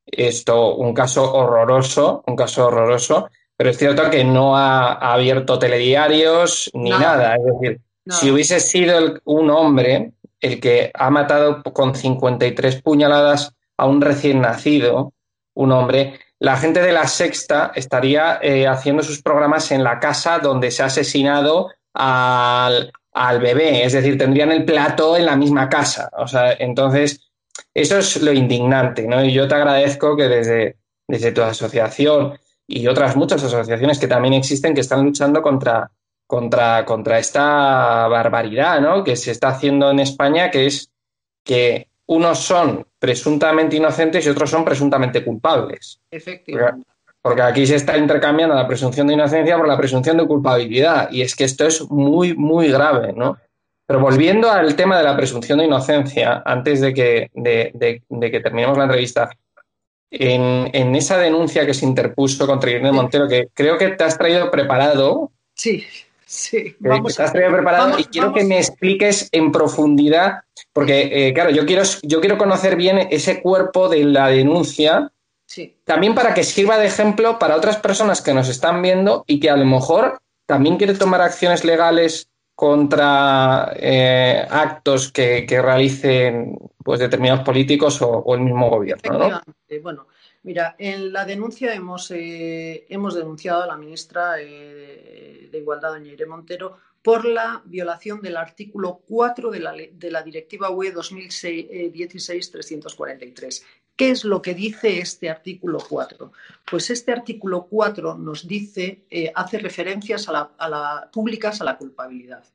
Esto, 0.05 0.75
un 0.75 0.93
caso 0.93 1.33
horroroso, 1.33 2.23
un 2.25 2.35
caso 2.35 2.67
horroroso, 2.67 3.29
pero 3.55 3.69
es 3.69 3.77
cierto 3.77 4.09
que 4.09 4.23
no 4.23 4.57
ha, 4.57 4.93
abierto 4.93 5.59
telediarios 5.59 6.71
ni 6.73 6.89
nada. 6.89 7.35
Es 7.35 7.43
decir, 7.45 7.81
si 8.09 8.31
hubiese 8.31 8.59
sido 8.59 9.19
un 9.25 9.49
hombre 9.51 10.13
el 10.39 10.59
que 10.59 10.91
ha 10.93 11.09
matado 11.09 11.61
con 11.63 11.93
53 11.93 12.81
puñaladas 12.81 13.53
a 13.75 13.85
un 13.85 14.01
recién 14.01 14.41
nacido, 14.41 15.13
un 15.53 15.71
hombre, 15.71 16.19
la 16.39 16.57
gente 16.57 16.81
de 16.81 16.91
la 16.91 17.07
Sexta 17.07 17.71
estaría 17.75 18.39
eh, 18.41 18.67
haciendo 18.67 19.01
sus 19.01 19.21
programas 19.21 19.71
en 19.71 19.83
la 19.83 19.99
casa 19.99 20.39
donde 20.39 20.71
se 20.71 20.83
ha 20.83 20.87
asesinado 20.87 21.71
al, 21.93 22.91
bebé, 23.41 23.83
es 23.83 23.93
decir, 23.93 24.17
tendrían 24.17 24.51
el 24.51 24.63
plato 24.63 25.17
en 25.17 25.25
la 25.25 25.35
misma 25.35 25.67
casa. 25.67 26.11
O 26.17 26.27
sea, 26.27 26.53
entonces, 26.53 27.31
eso 27.73 27.97
es 27.97 28.21
lo 28.21 28.31
indignante, 28.31 29.07
¿no? 29.07 29.23
Y 29.23 29.33
yo 29.33 29.47
te 29.47 29.55
agradezco 29.55 30.15
que 30.15 30.27
desde, 30.27 30.77
desde 31.07 31.31
tu 31.31 31.41
asociación 31.41 32.37
y 32.67 32.85
otras 32.87 33.15
muchas 33.15 33.43
asociaciones 33.43 33.97
que 33.97 34.07
también 34.07 34.35
existen 34.35 34.75
que 34.75 34.81
están 34.81 35.03
luchando 35.03 35.41
contra, 35.41 35.89
contra, 36.27 36.85
contra 36.85 37.17
esta 37.17 38.07
barbaridad, 38.07 38.79
¿no? 38.79 39.03
Que 39.03 39.15
se 39.15 39.31
está 39.31 39.49
haciendo 39.49 39.89
en 39.89 39.99
España, 39.99 40.51
que 40.51 40.67
es 40.67 40.91
que 41.43 41.86
unos 42.07 42.39
son 42.39 42.85
presuntamente 42.99 43.75
inocentes 43.75 44.25
y 44.25 44.29
otros 44.29 44.49
son 44.49 44.65
presuntamente 44.65 45.23
culpables. 45.23 45.99
Efectivamente. 46.09 46.87
Porque, 47.21 47.41
aquí 47.41 47.67
se 47.67 47.75
está 47.75 47.97
intercambiando 47.97 48.55
la 48.55 48.67
presunción 48.67 49.07
de 49.07 49.13
inocencia 49.13 49.57
por 49.57 49.67
la 49.67 49.77
presunción 49.77 50.17
de 50.17 50.25
culpabilidad. 50.25 51.09
Y 51.11 51.21
es 51.21 51.35
que 51.35 51.43
esto 51.43 51.65
es 51.67 51.81
muy, 51.89 52.33
muy 52.33 52.69
grave, 52.69 53.11
¿no? 53.11 53.37
Pero 53.85 53.99
volviendo 53.99 54.49
al 54.49 54.75
tema 54.75 54.97
de 54.97 55.03
la 55.03 55.15
presunción 55.15 55.59
de 55.59 55.65
inocencia, 55.65 56.41
antes 56.45 56.79
de 56.79 56.93
que, 56.93 57.29
de, 57.33 58.01
que 58.09 58.39
terminemos 58.39 58.77
la 58.77 58.85
entrevista, 58.85 59.29
en, 60.09 60.95
esa 60.95 61.17
denuncia 61.17 61.65
que 61.65 61.73
se 61.73 61.85
interpuso 61.85 62.47
contra 62.47 62.69
Irene 62.69 62.93
Montero, 62.93 63.27
que 63.27 63.49
creo 63.53 63.77
que 63.77 63.89
te 63.89 64.03
has 64.05 64.17
traído 64.17 64.49
preparado. 64.49 65.31
Sí. 65.53 65.85
Sí, 66.27 66.75
vamos 66.79 67.11
Estás 67.11 67.31
preparado 67.31 67.97
y 67.97 68.03
quiero 68.03 68.33
que 68.33 68.43
me 68.43 68.57
expliques 68.57 69.29
en 69.31 69.49
profundidad, 69.49 70.41
porque 70.73 71.29
eh, 71.29 71.33
claro, 71.33 71.51
yo 71.51 71.65
quiero, 71.65 71.83
yo 72.03 72.19
quiero 72.19 72.37
conocer 72.37 72.75
bien 72.75 73.07
ese 73.11 73.41
cuerpo 73.41 73.87
de 73.87 74.03
la 74.03 74.27
denuncia, 74.27 75.09
sí. 75.45 75.77
también 75.85 76.13
para 76.15 76.33
que 76.33 76.43
sirva 76.43 76.77
de 76.77 76.87
ejemplo 76.87 77.39
para 77.39 77.55
otras 77.55 77.77
personas 77.77 78.21
que 78.21 78.33
nos 78.33 78.49
están 78.49 78.81
viendo 78.81 79.23
y 79.25 79.39
que 79.39 79.49
a 79.49 79.55
lo 79.55 79.63
mejor 79.63 80.19
también 80.45 80.75
quieren 80.75 80.97
tomar 80.97 81.21
acciones 81.21 81.63
legales 81.63 82.29
contra 82.55 83.71
eh, 83.77 84.45
actos 84.49 85.09
que, 85.11 85.45
realicen 85.47 86.57
pues 86.83 86.99
determinados 86.99 87.45
políticos 87.45 88.01
o, 88.01 88.35
el 88.35 88.41
mismo 88.41 88.69
gobierno. 88.69 89.17
¿no? 89.17 89.41
Bueno, 89.81 90.07
mira, 90.47 90.75
en 90.79 91.11
la 91.11 91.25
denuncia 91.25 91.73
hemos, 91.73 92.09
eh, 92.11 92.85
hemos 92.87 93.15
denunciado 93.15 93.63
a 93.63 93.67
la 93.67 93.75
ministra 93.75 94.39
eh, 94.39 95.49
de 95.51 95.57
Igualdad, 95.57 95.89
doña 95.89 96.13
Irene 96.13 96.31
Montero, 96.31 96.77
por 97.01 97.25
la 97.25 97.61
violación 97.65 98.21
del 98.21 98.37
artículo 98.37 99.01
4 99.09 99.51
de 99.51 99.59
la, 99.59 99.73
de 99.73 100.09
la 100.09 100.23
Directiva 100.23 100.69
UE 100.69 100.93
2016-343. 100.93 103.61
¿Qué 103.97 104.09
es 104.09 104.23
lo 104.23 104.41
que 104.41 104.53
dice 104.53 104.99
este 104.99 105.29
artículo 105.29 105.79
4? 105.85 106.31
Pues 106.71 106.91
este 106.91 107.11
artículo 107.11 107.67
4 107.69 108.17
nos 108.17 108.47
dice, 108.47 109.03
eh, 109.09 109.29
hace 109.35 109.59
referencias 109.59 110.29
a 110.29 110.49
la, 110.69 111.09
públicas 111.11 111.59
a 111.59 111.65
la 111.65 111.77
culpabilidad. 111.77 112.45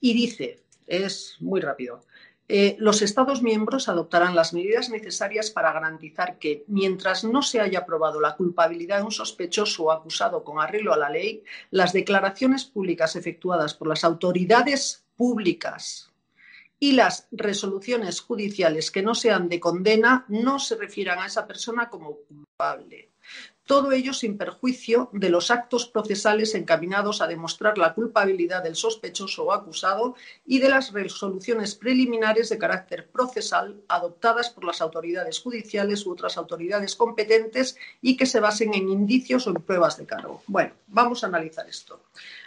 Y 0.00 0.14
dice, 0.14 0.64
es 0.84 1.36
muy 1.38 1.60
rápido, 1.60 2.02
eh, 2.48 2.76
los 2.78 3.02
Estados 3.02 3.42
miembros 3.42 3.88
adoptarán 3.88 4.36
las 4.36 4.52
medidas 4.52 4.88
necesarias 4.88 5.50
para 5.50 5.72
garantizar 5.72 6.38
que, 6.38 6.64
mientras 6.68 7.24
no 7.24 7.42
se 7.42 7.60
haya 7.60 7.84
probado 7.84 8.20
la 8.20 8.36
culpabilidad 8.36 8.98
de 8.98 9.04
un 9.04 9.10
sospechoso 9.10 9.84
o 9.84 9.90
acusado 9.90 10.44
con 10.44 10.60
arreglo 10.60 10.92
a 10.92 10.96
la 10.96 11.10
ley, 11.10 11.42
las 11.70 11.92
declaraciones 11.92 12.64
públicas 12.64 13.16
efectuadas 13.16 13.74
por 13.74 13.88
las 13.88 14.04
autoridades 14.04 15.04
públicas 15.16 16.12
y 16.78 16.92
las 16.92 17.26
resoluciones 17.32 18.20
judiciales 18.20 18.90
que 18.90 19.02
no 19.02 19.14
sean 19.14 19.48
de 19.48 19.58
condena 19.58 20.24
no 20.28 20.58
se 20.58 20.76
refieran 20.76 21.18
a 21.18 21.26
esa 21.26 21.46
persona 21.46 21.88
como 21.88 22.18
culpable. 22.18 23.10
Todo 23.66 23.90
ello 23.90 24.14
sin 24.14 24.38
perjuicio 24.38 25.10
de 25.12 25.28
los 25.28 25.50
actos 25.50 25.86
procesales 25.86 26.54
encaminados 26.54 27.20
a 27.20 27.26
demostrar 27.26 27.78
la 27.78 27.94
culpabilidad 27.94 28.62
del 28.62 28.76
sospechoso 28.76 29.44
o 29.44 29.52
acusado 29.52 30.14
y 30.46 30.60
de 30.60 30.68
las 30.68 30.92
resoluciones 30.92 31.74
preliminares 31.74 32.48
de 32.48 32.58
carácter 32.58 33.08
procesal 33.08 33.82
adoptadas 33.88 34.50
por 34.50 34.64
las 34.64 34.80
autoridades 34.80 35.40
judiciales 35.40 36.06
u 36.06 36.12
otras 36.12 36.36
autoridades 36.36 36.94
competentes 36.94 37.76
y 38.00 38.16
que 38.16 38.26
se 38.26 38.38
basen 38.38 38.72
en 38.72 38.88
indicios 38.88 39.48
o 39.48 39.50
en 39.50 39.56
pruebas 39.56 39.96
de 39.96 40.06
cargo. 40.06 40.42
Bueno, 40.46 40.72
vamos 40.86 41.24
a 41.24 41.26
analizar 41.26 41.68
esto. 41.68 42.00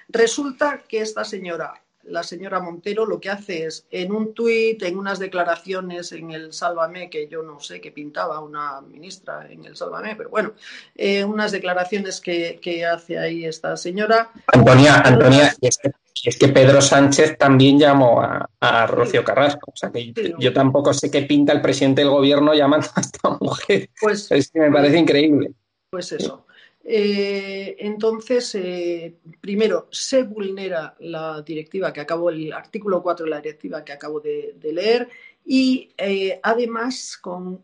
Resulta 0.08 0.84
que 0.88 1.02
esta 1.02 1.26
señora 1.26 1.84
la 2.10 2.24
señora 2.24 2.60
Montero 2.60 3.06
lo 3.06 3.20
que 3.20 3.30
hace 3.30 3.66
es, 3.66 3.86
en 3.92 4.12
un 4.12 4.34
tuit, 4.34 4.82
en 4.84 4.98
unas 4.98 5.20
declaraciones 5.20 6.12
en 6.12 6.32
el 6.32 6.54
Sálvame, 6.54 7.10
que 7.10 7.28
yo 7.28 7.44
no 7.44 7.60
sé 7.60 7.80
qué 7.80 7.92
pintaba 7.92 8.40
una 8.40 8.82
ministra 8.82 9.48
en 9.50 9.66
el 9.66 9.76
Sálvame, 9.76 10.16
pero 10.16 10.30
bueno, 10.30 10.54
eh, 10.96 11.24
unas 11.24 11.52
declaraciones 11.52 12.20
que, 12.22 12.60
hace 12.90 13.20
ahí 13.20 13.46
esta 13.46 13.76
señora. 13.76 14.32
Antonia, 14.48 15.02
Antonia, 15.02 15.54
es 15.62 16.38
que, 16.38 16.48
Pedro 16.50 16.82
Sánchez 16.82 17.38
también 17.38 17.80
llamó 17.80 18.22
a, 18.22 18.88
Rocío 18.88 19.24
Carrasco. 19.24 19.72
O 19.72 19.76
sea 19.76 19.92
que 19.92 20.14
yo, 20.38 20.54
tampoco 20.54 20.94
sé 20.94 21.10
qué 21.10 21.24
pinta 21.24 21.54
el 21.54 21.62
presidente 21.62 22.02
del 22.02 22.10
gobierno 22.10 22.54
llamando 22.54 22.88
a 22.96 23.02
esta 23.02 23.38
mujer. 23.40 23.90
Pues, 24.02 24.32
es 24.32 24.52
que 24.52 24.60
me 24.60 24.72
parece 24.72 24.98
increíble. 24.98 25.52
Pues 25.90 26.12
eso. 26.12 26.46
Eh, 26.92 27.76
entonces, 27.86 28.56
eh, 28.56 29.14
primero, 29.40 29.88
se 29.92 30.24
vulnera 30.24 30.96
la 31.02 31.44
directiva 31.44 31.94
que 31.94 32.02
acabo, 32.02 32.32
el 32.32 32.52
artículo 32.52 33.04
4 33.04 33.26
de 33.26 33.30
la 33.30 33.42
directiva 33.42 33.86
que 33.86 33.92
acabo 33.92 34.20
de, 34.20 34.56
leer 34.60 35.08
y 35.46 35.92
eh, 35.96 36.40
además 36.42 37.16
con, 37.22 37.62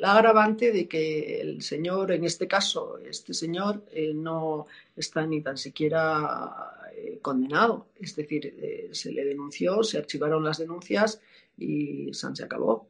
la 0.00 0.14
agravante 0.14 0.72
de 0.72 0.88
que 0.88 1.42
el 1.42 1.60
señor, 1.60 2.12
en 2.12 2.24
este 2.24 2.48
caso, 2.48 2.96
este 3.06 3.34
señor 3.34 3.84
no 4.14 4.66
está 4.96 5.26
ni 5.26 5.42
tan 5.42 5.58
siquiera 5.58 6.72
condenado. 7.20 7.88
Es 8.00 8.16
decir, 8.16 8.88
se 8.92 9.12
le 9.12 9.26
denunció, 9.26 9.82
se 9.82 9.98
archivaron 9.98 10.42
las 10.44 10.56
denuncias 10.56 11.20
y 11.58 12.08
se 12.14 12.42
acabó. 12.42 12.88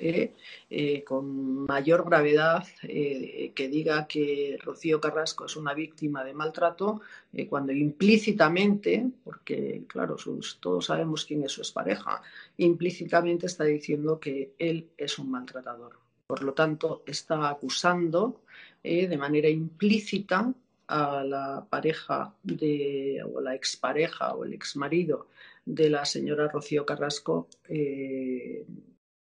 Eh, 0.00 0.32
eh, 0.70 1.04
con 1.04 1.66
mayor 1.66 2.06
gravedad 2.06 2.64
eh, 2.82 3.52
que 3.54 3.68
diga 3.68 4.06
que 4.06 4.58
Rocío 4.62 4.98
Carrasco 4.98 5.44
es 5.44 5.54
una 5.54 5.74
víctima 5.74 6.24
de 6.24 6.32
maltrato, 6.32 7.02
cuando 7.48 7.72
implícitamente, 7.72 9.10
porque 9.22 9.84
claro, 9.86 10.16
todos 10.60 10.86
sabemos 10.86 11.26
quién 11.26 11.44
es 11.44 11.52
su 11.52 11.72
pareja, 11.72 12.22
implícitamente 12.56 13.46
está 13.46 13.64
diciendo 13.64 14.18
que 14.18 14.54
él 14.58 14.88
es 14.96 15.18
un 15.18 15.30
maltratador. 15.30 15.98
Por 16.26 16.42
lo 16.42 16.54
tanto, 16.54 17.02
está 17.06 17.48
acusando 17.48 18.40
de 18.82 19.16
manera 19.16 19.48
implícita 19.48 20.52
a 20.88 21.24
la 21.24 21.66
pareja 21.68 22.34
de, 22.42 23.22
o 23.24 23.40
la 23.40 23.54
expareja 23.54 24.34
o 24.34 24.44
el 24.44 24.54
exmarido 24.54 25.28
de 25.64 25.90
la 25.90 26.04
señora 26.04 26.48
Rocío 26.48 26.84
Carrasco 26.84 27.48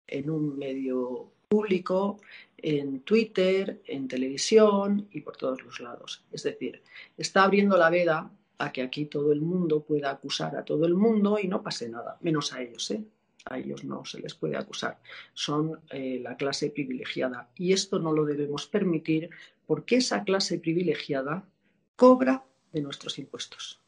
en 0.09 0.29
un 0.29 0.57
medio 0.57 1.31
público, 1.47 2.19
en 2.57 3.01
Twitter, 3.01 3.81
en 3.85 4.07
televisión 4.07 5.07
y 5.11 5.21
por 5.21 5.37
todos 5.37 5.63
los 5.63 5.79
lados. 5.79 6.23
Es 6.31 6.43
decir, 6.43 6.81
está 7.17 7.43
abriendo 7.43 7.77
la 7.77 7.89
veda 7.89 8.31
a 8.57 8.71
que 8.71 8.81
aquí 8.81 9.05
todo 9.05 9.31
el 9.31 9.41
mundo 9.41 9.83
pueda 9.83 10.11
acusar 10.11 10.55
a 10.55 10.65
todo 10.65 10.85
el 10.85 10.93
mundo 10.93 11.39
y 11.41 11.47
no 11.47 11.63
pase 11.63 11.89
nada, 11.89 12.17
menos 12.21 12.53
a 12.53 12.61
ellos, 12.61 12.91
¿eh? 12.91 13.03
A 13.45 13.57
ellos 13.57 13.85
no 13.85 14.03
se 14.03 14.19
les 14.19 14.35
puede 14.35 14.57
acusar. 14.57 14.99
Son 15.33 15.79
eh, 15.91 16.19
la 16.21 16.35
clase 16.35 16.69
privilegiada. 16.69 17.49
Y 17.55 17.71
esto 17.71 17.97
no 17.97 18.11
lo 18.11 18.25
debemos 18.25 18.67
permitir 18.67 19.29
porque 19.65 19.95
esa 19.95 20.25
clase 20.25 20.59
privilegiada 20.59 21.47
cobra 21.95 22.43
de 22.73 22.81
nuestros 22.81 23.17
impuestos. 23.17 23.79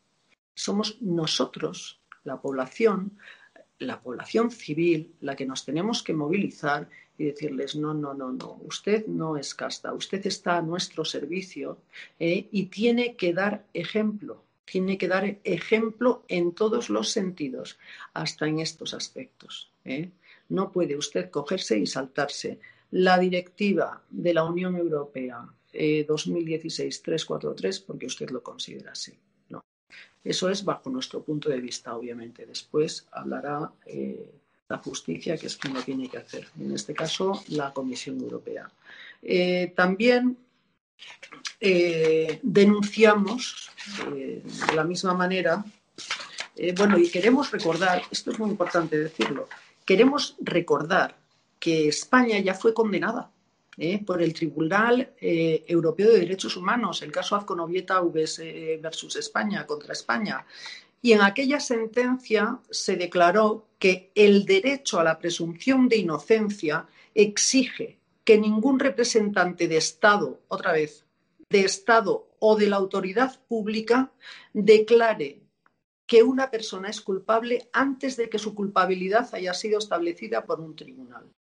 Somos 0.54 1.02
nosotros, 1.02 2.00
la 2.24 2.42
población, 2.42 3.18
la 3.82 4.02
población 4.02 4.52
civil 4.52 5.14
la 5.22 5.36
que 5.36 5.46
nos 5.46 5.66
tenemos 5.66 6.04
que 6.04 6.14
movilizar 6.14 6.90
y 7.18 7.26
decirles, 7.26 7.76
no, 7.76 7.94
no, 7.94 8.14
no, 8.14 8.32
no, 8.32 8.60
usted 8.64 9.06
no 9.08 9.38
es 9.38 9.54
casta, 9.54 9.94
usted 9.94 10.26
está 10.26 10.58
a 10.58 10.62
nuestro 10.62 11.06
servicio 11.06 11.78
¿eh? 12.20 12.48
y 12.52 12.66
tiene 12.66 13.16
que 13.16 13.34
dar 13.34 13.66
ejemplo, 13.74 14.44
tiene 14.66 14.98
que 14.98 15.08
dar 15.08 15.38
ejemplo 15.44 16.24
en 16.28 16.54
todos 16.54 16.90
los 16.90 17.10
sentidos, 17.10 17.78
hasta 18.14 18.48
en 18.48 18.60
estos 18.60 18.94
aspectos. 18.94 19.72
¿eh? 19.86 20.10
No 20.50 20.72
puede 20.72 20.98
usted 20.98 21.30
cogerse 21.30 21.78
y 21.78 21.86
saltarse 21.86 22.60
la 22.92 23.20
directiva 23.20 24.02
de 24.10 24.34
la 24.34 24.44
Unión 24.44 24.76
Europea 24.76 25.48
2016-343 25.74 27.80
eh, 27.80 27.84
porque 27.88 28.08
usted 28.08 28.30
lo 28.30 28.44
considera 28.44 28.92
así. 28.92 29.14
Eso 30.24 30.50
es 30.50 30.64
bajo 30.64 30.90
nuestro 30.90 31.22
punto 31.24 31.50
de 31.50 31.60
vista, 31.60 31.96
obviamente. 31.96 32.46
Después 32.46 33.08
hablará 33.12 33.72
eh, 33.86 34.32
la 34.70 34.78
justicia, 34.78 35.38
que 35.38 35.48
es 35.48 35.58
quien 35.58 35.74
lo 35.74 35.82
tiene 35.82 36.08
que 36.08 36.18
hacer. 36.18 36.48
En 36.60 36.72
este 36.74 36.94
caso, 36.94 37.44
la 37.50 37.74
Comisión 37.74 38.20
Europea. 38.20 38.70
Eh, 39.22 39.74
también 39.76 40.38
eh, 41.60 42.40
denunciamos 42.44 43.72
de 44.12 44.44
la 44.76 44.84
misma 44.84 45.14
manera, 45.14 45.66
bueno, 46.78 47.00
y 47.00 47.10
queremos 47.10 47.50
recordar, 47.52 48.04
esto 48.12 48.32
es 48.32 48.38
muy 48.38 48.52
importante 48.52 49.00
decirlo, 49.00 49.48
queremos 49.86 50.36
recordar 50.40 51.18
que 51.60 51.88
España 51.88 52.38
ya 52.40 52.54
fue 52.54 52.74
condenada 52.74 53.32
¿eh? 53.78 54.04
por 54.04 54.22
el 54.22 54.34
Tribunal 54.34 55.14
eh, 55.20 55.64
Europeo 55.68 56.12
de 56.12 56.20
Derechos 56.20 56.56
Humanos, 56.58 57.02
el 57.02 57.12
caso 57.12 57.36
Azconovieta 57.36 58.02
eh, 58.40 58.80
versus 58.82 59.16
España 59.16 59.66
contra 59.66 59.94
España. 59.94 60.46
Y 61.02 61.14
en 61.14 61.22
aquella 61.22 61.60
sentencia 61.60 62.60
se 62.70 62.96
declaró 62.96 63.68
que 63.80 64.12
el 64.14 64.46
derecho 64.46 65.00
a 65.00 65.04
la 65.04 65.18
presunción 65.18 65.90
de 65.90 65.98
inocencia 65.98 66.88
exige 67.16 67.98
que 68.24 68.38
ningún 68.38 68.80
representante 68.80 69.68
de 69.68 69.78
Estado, 69.78 70.42
otra 70.48 70.74
vez, 70.74 71.06
de 71.50 71.62
Estado 71.62 72.30
o 72.40 72.56
de 72.56 72.68
la 72.68 72.78
autoridad 72.78 73.40
pública 73.48 74.12
declare 74.54 75.42
que 76.06 76.24
una 76.24 76.52
persona 76.52 76.90
es 76.90 77.02
culpable 77.02 77.70
antes 77.74 78.18
de 78.18 78.30
que 78.30 78.38
su 78.38 78.54
culpabilidad 78.54 79.34
haya 79.34 79.54
sido 79.54 79.80
establecida 79.80 80.46
por 80.46 80.60
un 80.60 80.76
tribunal. 80.76 81.32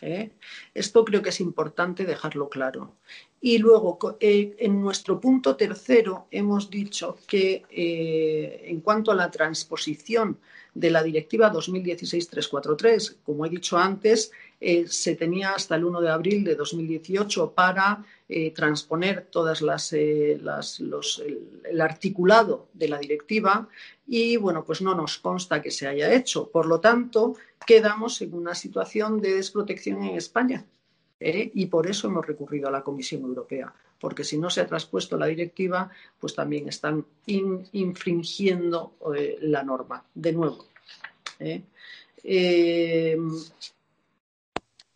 ¿Eh? 0.00 0.30
Esto 0.74 1.04
creo 1.04 1.22
que 1.22 1.30
es 1.30 1.40
importante 1.40 2.04
dejarlo 2.04 2.48
claro. 2.48 2.96
Y 3.40 3.58
luego, 3.58 4.16
eh, 4.20 4.54
en 4.58 4.80
nuestro 4.80 5.20
punto 5.20 5.56
tercero, 5.56 6.26
hemos 6.30 6.70
dicho 6.70 7.18
que 7.26 7.64
eh, 7.70 8.62
en 8.66 8.80
cuanto 8.80 9.10
a 9.10 9.14
la 9.14 9.30
transposición 9.30 10.38
de 10.74 10.90
la 10.90 11.02
Directiva 11.02 11.52
2016-343. 11.52 13.16
Como 13.24 13.46
he 13.46 13.50
dicho 13.50 13.76
antes, 13.78 14.32
eh, 14.62 14.86
se 14.88 15.16
tenía 15.16 15.52
hasta 15.52 15.74
el 15.74 15.86
1 15.86 16.02
de 16.02 16.10
abril 16.10 16.44
de 16.44 16.54
2018 16.54 17.52
para 17.52 18.04
eh, 18.28 18.50
transponer 18.50 19.28
todas 19.30 19.62
las, 19.62 19.94
eh, 19.94 20.32
el, 20.32 21.80
articulado 21.80 22.68
de 22.74 22.88
la 22.88 22.98
directiva 22.98 23.66
y 24.06 24.36
bueno, 24.36 24.62
pues 24.62 24.82
no 24.82 24.94
nos 24.94 25.16
consta 25.16 25.62
que 25.62 25.70
se 25.70 25.86
haya 25.86 26.12
hecho. 26.12 26.50
Por 26.50 26.66
lo 26.66 26.78
tanto, 26.78 27.36
quedamos 27.66 28.20
en 28.20 28.34
una 28.34 28.54
situación 28.54 29.22
de 29.22 29.36
desprotección 29.36 30.02
en 30.02 30.16
España. 30.16 30.66
Y 31.22 31.66
por 31.66 31.86
eso 31.86 32.08
hemos 32.08 32.26
recurrido 32.26 32.68
a 32.68 32.70
la 32.70 32.82
Comisión 32.82 33.20
Europea, 33.22 33.70
porque 34.00 34.24
si 34.24 34.38
no 34.38 34.48
se 34.48 34.62
ha 34.62 34.66
traspuesto 34.66 35.18
la 35.18 35.26
directiva, 35.26 35.90
pues 36.18 36.34
también 36.34 36.66
están 36.66 37.04
infringiendo 37.26 38.94
la 39.42 39.62
norma. 39.62 40.02
De 40.14 40.32
nuevo. 40.32 40.66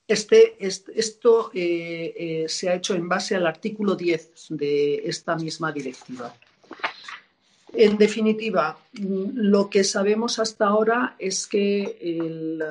Este, 0.07 0.57
esto 0.59 1.51
eh, 1.55 2.15
eh, 2.17 2.45
se 2.49 2.69
ha 2.69 2.75
hecho 2.75 2.95
en 2.95 3.09
base 3.09 3.37
al 3.37 3.47
artículo 3.47 3.95
10 3.97 4.47
de 4.51 4.97
esta 5.07 5.35
misma 5.37 5.73
directiva. 5.73 6.35
En 7.73 7.97
definitiva, 7.97 8.79
lo 8.93 9.69
que 9.71 9.83
sabemos 9.83 10.39
hasta 10.39 10.67
ahora 10.67 11.17
es 11.19 11.47
que 11.47 11.99
el, 12.01 12.63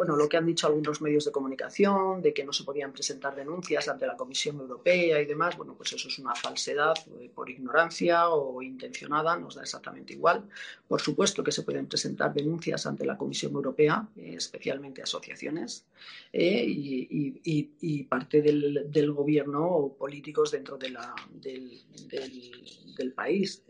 bueno, 0.00 0.16
lo 0.16 0.30
que 0.30 0.38
han 0.38 0.46
dicho 0.46 0.66
algunos 0.66 1.02
medios 1.02 1.26
de 1.26 1.30
comunicación, 1.30 2.22
de 2.22 2.32
que 2.32 2.42
no 2.42 2.54
se 2.54 2.64
podían 2.64 2.90
presentar 2.90 3.36
denuncias 3.36 3.86
ante 3.86 4.06
la 4.06 4.16
Comisión 4.16 4.58
Europea 4.58 5.20
y 5.20 5.26
demás, 5.26 5.58
bueno, 5.58 5.74
pues 5.74 5.92
eso 5.92 6.08
es 6.08 6.18
una 6.18 6.34
falsedad 6.34 6.94
eh, 7.20 7.30
por 7.34 7.50
ignorancia 7.50 8.30
o 8.30 8.62
intencionada, 8.62 9.36
nos 9.36 9.56
da 9.56 9.60
exactamente 9.60 10.14
igual. 10.14 10.48
Por 10.88 11.02
supuesto 11.02 11.44
que 11.44 11.52
se 11.52 11.64
pueden 11.64 11.86
presentar 11.86 12.32
denuncias 12.32 12.86
ante 12.86 13.04
la 13.04 13.18
Comisión 13.18 13.52
Europea, 13.52 14.08
eh, 14.16 14.36
especialmente 14.38 15.02
asociaciones 15.02 15.84
eh, 16.32 16.64
y, 16.66 18.02
parte 18.04 18.40
del, 18.40 19.12
gobierno 19.12 19.66
o 19.66 19.94
políticos 19.94 20.50
dentro 20.50 20.78
del, 20.78 20.96
del, 22.96 23.12
país 23.12 23.62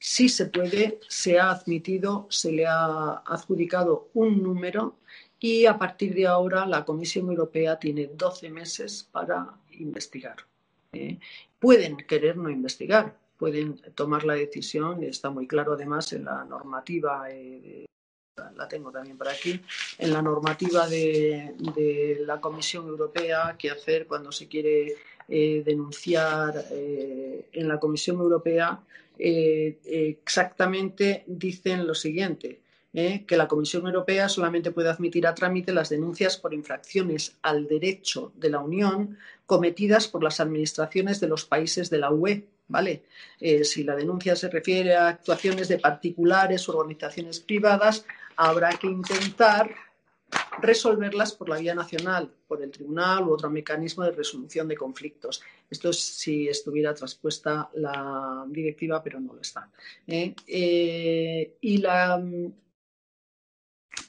sí 0.00 0.30
se 0.30 0.46
puede, 0.46 0.98
se 1.08 1.38
ha 1.38 1.50
admitido, 1.50 2.26
se 2.30 2.50
le 2.50 2.66
ha 2.66 3.22
adjudicado 3.26 4.08
un 4.14 4.42
número 4.42 4.96
y 5.38 5.66
a 5.66 5.78
partir 5.78 6.14
de 6.14 6.26
ahora 6.26 6.66
la 6.66 6.84
Comisión 6.84 7.28
Europea 7.28 7.78
tiene 7.78 8.10
12 8.14 8.50
meses 8.50 9.08
para 9.12 9.54
investigar. 9.72 10.36
¿eh? 10.92 11.18
Pueden 11.58 11.98
querer 11.98 12.38
no 12.38 12.48
investigar, 12.48 13.14
pueden 13.36 13.76
tomar 13.94 14.24
la 14.24 14.34
decisión, 14.34 15.04
está 15.04 15.30
muy 15.30 15.46
claro 15.46 15.74
además 15.74 16.12
en 16.14 16.24
la 16.24 16.44
normativa, 16.44 17.30
eh, 17.30 17.84
la 18.56 18.68
tengo 18.68 18.90
también 18.90 19.18
por 19.18 19.28
aquí, 19.28 19.60
en 19.98 20.12
la 20.12 20.22
normativa 20.22 20.88
de, 20.88 22.22
la 22.24 22.40
Comisión 22.40 22.86
Europea 22.88 23.54
qué 23.58 23.70
hacer 23.70 24.06
cuando 24.06 24.32
se 24.32 24.48
quiere 24.48 24.96
eh, 25.30 25.62
denunciar 25.64 26.66
en 26.70 27.68
la 27.68 27.78
Comisión 27.78 28.18
Europea 28.18 28.80
eh, 29.22 29.78
exactamente 29.84 31.24
dicen 31.26 31.86
lo 31.86 31.94
siguiente, 31.94 32.62
eh, 32.94 33.24
que 33.26 33.36
la 33.36 33.46
Comisión 33.46 33.86
Europea 33.86 34.30
solamente 34.30 34.70
puede 34.70 34.88
admitir 34.88 35.26
a 35.26 35.34
trámite 35.34 35.74
las 35.74 35.90
denuncias 35.90 36.38
por 36.38 36.54
infracciones 36.54 37.36
al 37.42 37.68
derecho 37.68 38.32
de 38.34 38.48
la 38.48 38.60
Unión 38.60 39.18
cometidas 39.44 40.08
por 40.08 40.24
las 40.24 40.40
administraciones 40.40 41.20
de 41.20 41.28
los 41.28 41.44
países 41.44 41.90
de 41.90 41.98
la 41.98 42.10
UE. 42.10 42.46
¿Vale? 42.66 43.02
Eh, 43.40 43.64
si 43.64 43.82
la 43.82 43.96
denuncia 43.96 44.36
se 44.36 44.48
refiere 44.48 44.94
a 44.94 45.08
actuaciones 45.08 45.66
de 45.66 45.80
particulares 45.80 46.68
o 46.68 46.78
organizaciones 46.78 47.40
privadas, 47.40 48.06
habrá 48.36 48.70
que 48.70 48.86
intentar 48.86 49.74
resolverlas 50.60 51.32
por 51.32 51.48
la 51.48 51.58
vía 51.58 51.74
nacional, 51.74 52.30
por 52.46 52.62
el 52.62 52.70
tribunal 52.70 53.24
u 53.24 53.32
otro 53.32 53.50
mecanismo 53.50 54.04
de 54.04 54.12
resolución 54.12 54.68
de 54.68 54.76
conflictos. 54.76 55.42
Esto 55.70 55.90
es 55.90 55.98
si 55.98 56.48
estuviera 56.48 56.94
traspuesta 56.94 57.70
la 57.74 58.44
directiva, 58.48 59.02
pero 59.02 59.20
no 59.20 59.34
lo 59.34 59.40
está. 59.40 59.70
¿eh? 60.06 60.34
Eh, 60.46 61.56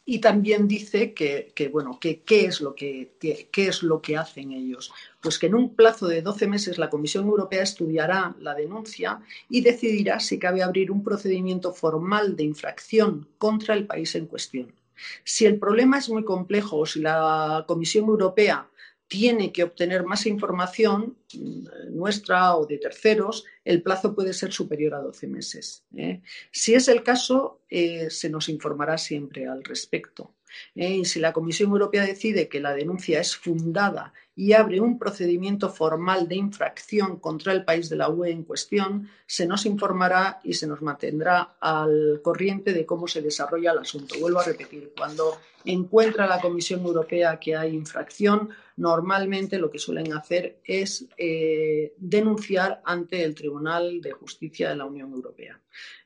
y, 0.06 0.20
también 0.20 0.68
dice 0.68 1.14
que, 1.14 1.70
bueno, 1.72 1.98
¿qué, 2.00 2.22
es 2.28 2.62
lo 2.62 2.76
que, 2.76 3.14
qué 3.20 3.68
es 3.68 3.82
lo 3.82 4.02
que 4.02 4.18
hacen 4.18 4.52
ellos. 4.52 4.92
Pues 5.22 5.40
que 5.40 5.48
en 5.48 5.56
un 5.56 5.76
plazo 5.76 6.08
de 6.08 6.22
12 6.22 6.48
meses 6.48 6.78
la 6.78 6.90
Comisión 6.90 7.26
Europea 7.26 7.64
estudiará 7.64 8.36
la 8.40 8.54
denuncia 8.54 9.22
y 9.50 9.62
decidirá 9.62 10.20
si 10.20 10.38
cabe 10.38 10.64
abrir 10.64 10.92
un 10.92 11.04
procedimiento 11.04 11.74
formal 11.74 12.36
de 12.36 12.44
infracción 12.44 13.28
contra 13.38 13.74
el 13.74 13.88
país 13.88 14.14
en 14.16 14.26
cuestión. 14.26 14.81
Si 15.24 15.46
el 15.46 15.60
problema 15.60 15.98
es 15.98 16.10
muy 16.10 16.24
complejo 16.24 16.78
o 16.78 16.86
si 16.86 17.02
la 17.02 17.66
Comisión 17.68 18.06
Europea 18.06 18.68
tiene 19.12 19.52
que 19.52 19.64
obtener 19.64 20.06
más 20.06 20.26
información 20.26 21.18
mm, 21.34 21.98
nuestra 21.98 22.56
o 22.56 22.66
de 22.66 22.78
terceros, 22.78 23.44
el 23.66 23.82
plazo 23.82 24.16
puede 24.16 24.32
ser 24.32 24.54
superior 24.54 24.94
a 24.94 25.02
12 25.02 25.28
meses. 25.28 25.84
¿eh? 25.98 26.22
Si 26.50 26.76
es 26.76 26.88
el 26.88 27.04
caso, 27.04 27.60
eh, 27.70 28.10
se 28.10 28.30
nos 28.30 28.48
informará 28.48 28.98
siempre 28.98 29.48
al 29.48 29.66
respecto. 29.66 30.36
¿eh? 30.76 30.92
Y 30.92 31.04
si 31.04 31.20
la 31.20 31.34
Comisión 31.34 31.72
Europea 31.72 32.06
decide 32.06 32.48
que 32.48 32.62
la 32.62 32.74
denuncia 32.74 33.20
es 33.20 33.36
fundada 33.36 34.14
y 34.36 34.54
abre 34.54 34.80
un 34.80 34.98
procedimiento 34.98 35.70
formal 35.70 36.28
de 36.28 36.36
infracción 36.36 37.20
contra 37.20 37.52
el 37.52 37.66
país 37.66 37.90
de 37.90 37.98
la 37.98 38.10
UE 38.10 38.32
en 38.32 38.44
cuestión, 38.44 39.10
se 39.26 39.46
nos 39.46 39.66
informará 39.66 40.40
y 40.44 40.54
se 40.54 40.68
nos 40.68 40.82
mantendrá 40.82 41.58
al 41.60 42.22
corriente 42.24 42.74
de 42.74 42.86
cómo 42.86 43.08
se 43.08 43.22
desarrolla 43.22 43.74
el 43.74 43.80
asunto. 43.80 44.16
Vuelvo 44.20 44.40
a 44.40 44.46
repetir, 44.46 44.94
cuando 44.98 45.38
encuentra 45.66 46.28
la 46.28 46.40
Comisión 46.40 46.86
Europea 46.86 47.40
que 47.40 47.56
hay 47.56 47.76
infracción, 47.76 48.50
normalmente 48.78 49.60
lo 49.60 49.70
que 49.70 49.80
suelen 49.80 50.14
hacer 50.14 50.60
es 50.64 51.06
eh, 51.18 51.94
denunciar 51.98 52.82
ante 52.86 53.24
el 53.24 53.36
Tribunal 53.36 54.02
de 54.02 54.12
Justicia 54.12 54.70
de 54.70 54.76
la 54.78 54.86
Unión 54.86 55.12
Europea. 55.12 55.60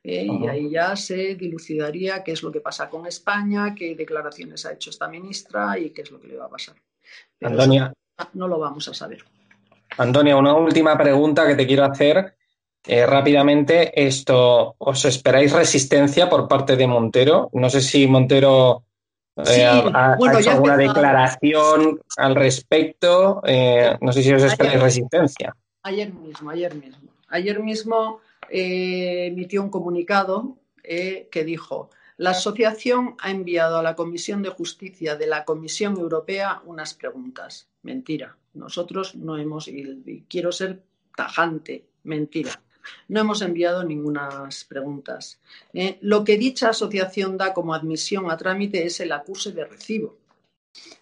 Eh, 0.04 0.26
y 0.26 0.48
ahí 0.48 0.70
ya 0.70 0.96
se 0.96 1.36
dilucidaría 1.36 2.24
qué 2.24 2.34
es 2.34 2.44
lo 2.44 2.52
que 2.52 2.60
pasa 2.60 2.90
con 2.90 3.06
España, 3.06 3.74
qué 3.76 3.96
declaraciones 3.96 4.66
ha 4.66 4.74
hecho 4.74 4.90
esta 4.90 5.08
ministra 5.08 5.78
y 5.80 5.92
qué 5.92 6.02
es 6.02 6.12
lo 6.12 6.20
que 6.20 6.28
le 6.28 6.38
va 6.38 6.46
a 6.46 6.50
pasar. 6.50 6.76
Antonia. 7.42 7.94
No 8.34 8.48
lo 8.48 8.60
vamos 8.60 8.88
a 8.88 8.94
saber. 8.94 9.24
Antonia, 9.98 10.36
una 10.36 10.54
última 10.54 10.98
pregunta 10.98 11.48
que 11.48 11.56
te 11.56 11.68
quiero 11.68 11.86
hacer. 11.86 12.36
Eh, 12.88 13.06
rápidamente, 13.06 14.06
esto, 14.06 14.76
¿os 14.78 15.06
esperáis 15.06 15.52
resistencia 15.52 16.30
por 16.30 16.48
parte 16.48 16.76
de 16.76 16.86
Montero? 16.86 17.50
No 17.54 17.70
sé 17.70 17.82
si 17.82 18.06
Montero 18.06 18.84
eh, 19.38 19.66
ha, 19.66 20.16
hecho 20.38 20.52
alguna 20.52 20.78
declaración 20.78 22.00
al 22.18 22.36
respecto. 22.36 23.42
Eh, 23.46 23.98
no 24.02 24.12
sé 24.12 24.22
si 24.22 24.34
os 24.34 24.44
esperáis 24.44 24.82
resistencia. 24.82 25.56
Ayer 25.84 26.14
mismo, 26.14 26.50
ayer 26.52 26.76
mismo. 26.76 27.10
Ayer 27.30 27.60
mismo 27.60 28.20
emitió 28.48 29.64
un 29.64 29.70
comunicado 29.70 30.58
que 30.84 31.44
dijo 31.44 31.90
la 32.18 32.30
asociación 32.30 33.16
ha 33.20 33.30
enviado 33.30 33.78
a 33.78 33.84
la 33.84 33.96
Comisión 33.96 34.42
de 34.42 34.50
Justicia 34.50 35.18
de 35.18 35.28
la 35.28 35.44
Comisión 35.44 35.98
Europea 35.98 36.62
unas 36.66 36.94
preguntas. 36.94 37.68
Mentira. 37.86 38.36
Nosotros 38.56 39.14
no 39.14 39.38
hemos, 39.38 39.68
y 39.68 40.26
quiero 40.28 40.52
ser 40.52 40.82
tajante, 41.16 41.86
mentira. 42.04 42.60
No 43.08 43.20
hemos 43.20 43.44
enviado 43.44 43.84
ninguna 43.84 44.50
preguntas. 44.68 45.40
Eh, 45.72 46.00
lo 46.02 46.24
que 46.24 46.38
dicha 46.38 46.70
asociación 46.70 47.38
da 47.38 47.54
como 47.54 47.76
admisión 47.76 48.32
a 48.32 48.38
trámite 48.38 48.86
es 48.88 49.00
el 49.02 49.12
acuse 49.12 49.52
de 49.52 49.66
recibo. 49.66 50.18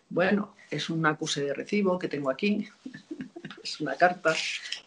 Bueno, 0.10 0.56
es 0.70 0.90
un 0.90 1.06
acuse 1.06 1.42
de 1.42 1.54
recibo 1.54 1.98
que 1.98 2.10
tengo 2.10 2.30
aquí. 2.30 2.68
es 3.64 3.80
una 3.80 3.96
carta 3.96 4.36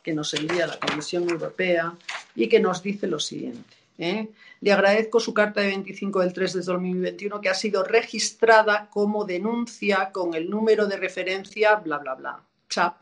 que 0.02 0.12
nos 0.12 0.34
envía 0.34 0.66
la 0.66 0.78
Comisión 0.78 1.28
Europea 1.30 1.96
y 2.34 2.46
que 2.46 2.60
nos 2.60 2.82
dice 2.82 3.06
lo 3.06 3.18
siguiente. 3.18 3.75
¿Eh? 3.98 4.30
Le 4.60 4.72
agradezco 4.72 5.20
su 5.20 5.32
carta 5.32 5.60
de 5.60 5.68
25 5.68 6.20
del 6.20 6.32
3 6.32 6.52
de 6.54 6.60
2021 6.62 7.40
que 7.40 7.48
ha 7.48 7.54
sido 7.54 7.84
registrada 7.84 8.88
como 8.90 9.24
denuncia 9.24 10.10
con 10.12 10.34
el 10.34 10.48
número 10.50 10.86
de 10.86 10.96
referencia, 10.96 11.76
bla, 11.76 11.98
bla, 11.98 12.14
bla, 12.14 12.44
CHAP, 12.68 12.96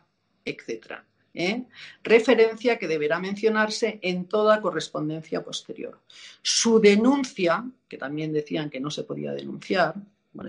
etc. 0.44 0.94
¿eh? 1.34 1.64
Referencia 2.02 2.78
que 2.78 2.88
deberá 2.88 3.18
mencionarse 3.18 3.98
en 4.02 4.26
toda 4.26 4.60
correspondencia 4.60 5.42
posterior. 5.42 6.00
Su 6.42 6.80
denuncia, 6.80 7.64
que 7.88 7.98
también 7.98 8.32
decían 8.32 8.70
que 8.70 8.80
no 8.80 8.90
se 8.90 9.04
podía 9.04 9.32
denunciar, 9.32 9.94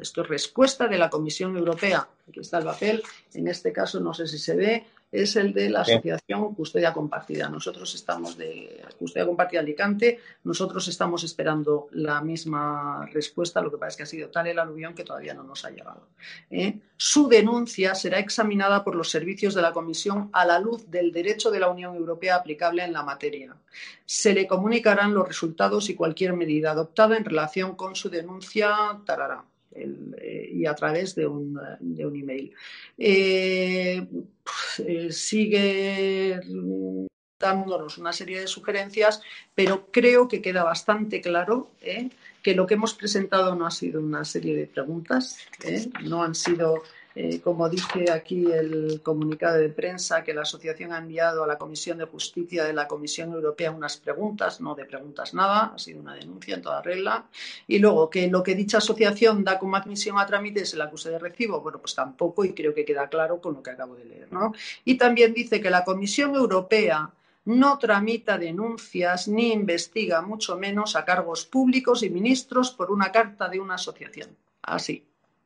esto 0.02 0.24
es 0.24 0.28
respuesta 0.28 0.88
de 0.88 0.98
la 0.98 1.10
Comisión 1.10 1.56
Europea. 1.56 2.08
Aquí 2.28 2.40
está 2.40 2.58
el 2.58 2.66
papel. 2.66 3.04
En 3.34 3.48
este 3.48 3.72
caso, 3.72 4.00
no 4.00 4.14
sé 4.14 4.26
si 4.26 4.40
se 4.40 4.56
ve, 4.56 4.86
es 5.22 5.36
el 5.36 5.54
de 5.54 5.70
la 5.70 5.82
Asociación 5.82 6.54
Custodia 6.54 6.94
Compartida. 6.94 7.50
Nosotros 7.50 7.94
estamos 7.96 8.38
de 8.38 8.84
Custodia 9.00 9.26
Compartida 9.26 9.62
Alicante, 9.62 10.20
nosotros 10.44 10.88
estamos 10.88 11.24
esperando 11.24 11.88
la 11.92 12.22
misma 12.22 13.06
respuesta, 13.12 13.62
lo 13.62 13.72
que 13.72 13.78
pasa 13.78 13.90
es 13.90 13.98
que 13.98 14.04
ha 14.04 14.08
sido 14.08 14.30
tal 14.30 14.48
el 14.48 14.60
aluvión 14.60 14.94
que 14.94 15.04
todavía 15.04 15.34
no 15.34 15.44
nos 15.44 15.64
ha 15.66 15.70
llegado. 15.70 16.08
¿eh? 16.52 16.80
Su 16.98 17.28
denuncia 17.28 17.96
será 17.96 18.20
examinada 18.20 18.84
por 18.84 18.96
los 18.96 19.10
servicios 19.10 19.54
de 19.54 19.62
la 19.62 19.72
Comisión 19.72 20.30
a 20.34 20.46
la 20.46 20.60
luz 20.60 20.90
del 20.90 21.12
derecho 21.12 21.52
de 21.52 21.60
la 21.60 21.70
Unión 21.70 21.96
Europea 21.96 22.36
aplicable 22.36 22.84
en 22.84 22.94
la 22.94 23.04
materia. 23.04 23.56
Se 24.06 24.34
le 24.34 24.48
comunicarán 24.48 25.14
los 25.14 25.28
resultados 25.28 25.90
y 25.90 25.96
cualquier 25.96 26.34
medida 26.34 26.72
adoptada 26.72 27.18
en 27.18 27.26
relación 27.26 27.76
con 27.76 27.96
su 27.96 28.10
denuncia. 28.10 29.00
Tarará. 29.06 29.44
Eh, 29.76 30.50
y 30.54 30.66
a 30.66 30.74
través 30.74 31.16
de 31.16 31.28
un, 31.28 31.60
de 31.80 32.06
un 32.06 32.16
email. 32.16 32.54
Eh, 32.98 34.08
eh, 34.80 35.12
sigue 35.12 36.40
dándonos 37.38 37.98
una 37.98 38.14
serie 38.14 38.40
de 38.40 38.48
sugerencias, 38.48 39.22
pero 39.54 39.92
creo 39.92 40.28
que 40.28 40.42
queda 40.42 40.64
bastante 40.64 41.20
claro 41.22 41.72
que 42.42 42.56
lo 42.56 42.66
que 42.66 42.76
hemos 42.76 42.94
presentado 42.94 43.56
no 43.56 43.68
ha 43.68 43.72
sido 43.72 44.00
una 44.00 44.24
serie 44.24 44.56
de 44.56 44.68
preguntas, 44.68 45.40
no 46.04 46.24
han 46.24 46.34
sido 46.34 46.84
eh, 47.18 47.40
como 47.40 47.70
dice 47.70 48.12
aquí 48.12 48.52
el 48.52 49.02
comunicado 49.02 49.58
de 49.58 49.70
prensa, 49.70 50.22
que 50.22 50.34
la 50.34 50.42
asociación 50.42 50.92
ha 50.92 50.98
enviado 50.98 51.46
a 51.46 51.48
la 51.48 51.58
Comisión 51.58 51.98
de 51.98 52.04
Justicia 52.04 52.66
de 52.66 52.74
la 52.74 52.90
Comisión 52.90 53.32
Europea 53.32 53.72
unas 53.72 53.96
preguntas, 53.96 54.60
no 54.60 54.76
de 54.76 54.84
preguntas 54.84 55.34
nada, 55.34 55.72
ha 55.74 55.80
sido 55.80 56.02
una 56.02 56.16
denuncia 56.16 56.56
en 56.56 56.62
toda 56.62 56.82
regla. 56.82 57.26
Y 57.68 57.80
luego 57.80 58.10
que 58.10 58.28
lo 58.28 58.44
que 58.44 58.54
dicha 58.54 58.80
asociación 58.80 59.46
da 59.46 59.58
como 59.58 59.78
admisión 59.78 60.20
a 60.20 60.26
trámite 60.26 60.62
es 60.62 60.74
el 60.74 60.82
acuse 60.82 61.10
de 61.10 61.18
recibo, 61.18 61.62
bueno, 61.62 61.80
pues 61.80 61.96
tampoco, 61.96 62.44
y 62.44 62.54
creo 62.54 62.74
que 62.74 62.84
queda 62.84 63.08
claro 63.08 63.40
con 63.40 63.54
lo 63.54 63.64
que 63.64 63.72
acabo 63.72 63.96
de 63.96 64.04
leer. 64.04 64.28
¿no? 64.34 64.54
Y 64.84 64.98
también 64.98 65.34
dice 65.34 65.62
que 65.62 65.70
la 65.70 65.86
Comisión 65.86 66.36
Europea 66.36 67.10
no 67.46 67.78
tramita 67.78 68.38
denuncias 68.38 69.30
ni 69.30 69.54
investiga, 69.54 70.22
mucho 70.22 70.58
menos, 70.58 70.98
a 70.98 71.06
cargos 71.06 71.46
públicos 71.46 72.04
y 72.04 72.10
ministros 72.10 72.72
por 72.72 72.92
una 72.92 73.14
carta 73.14 73.48
de 73.48 73.62
una 73.62 73.76
asociación. 73.76 74.36
Así 74.64 75.02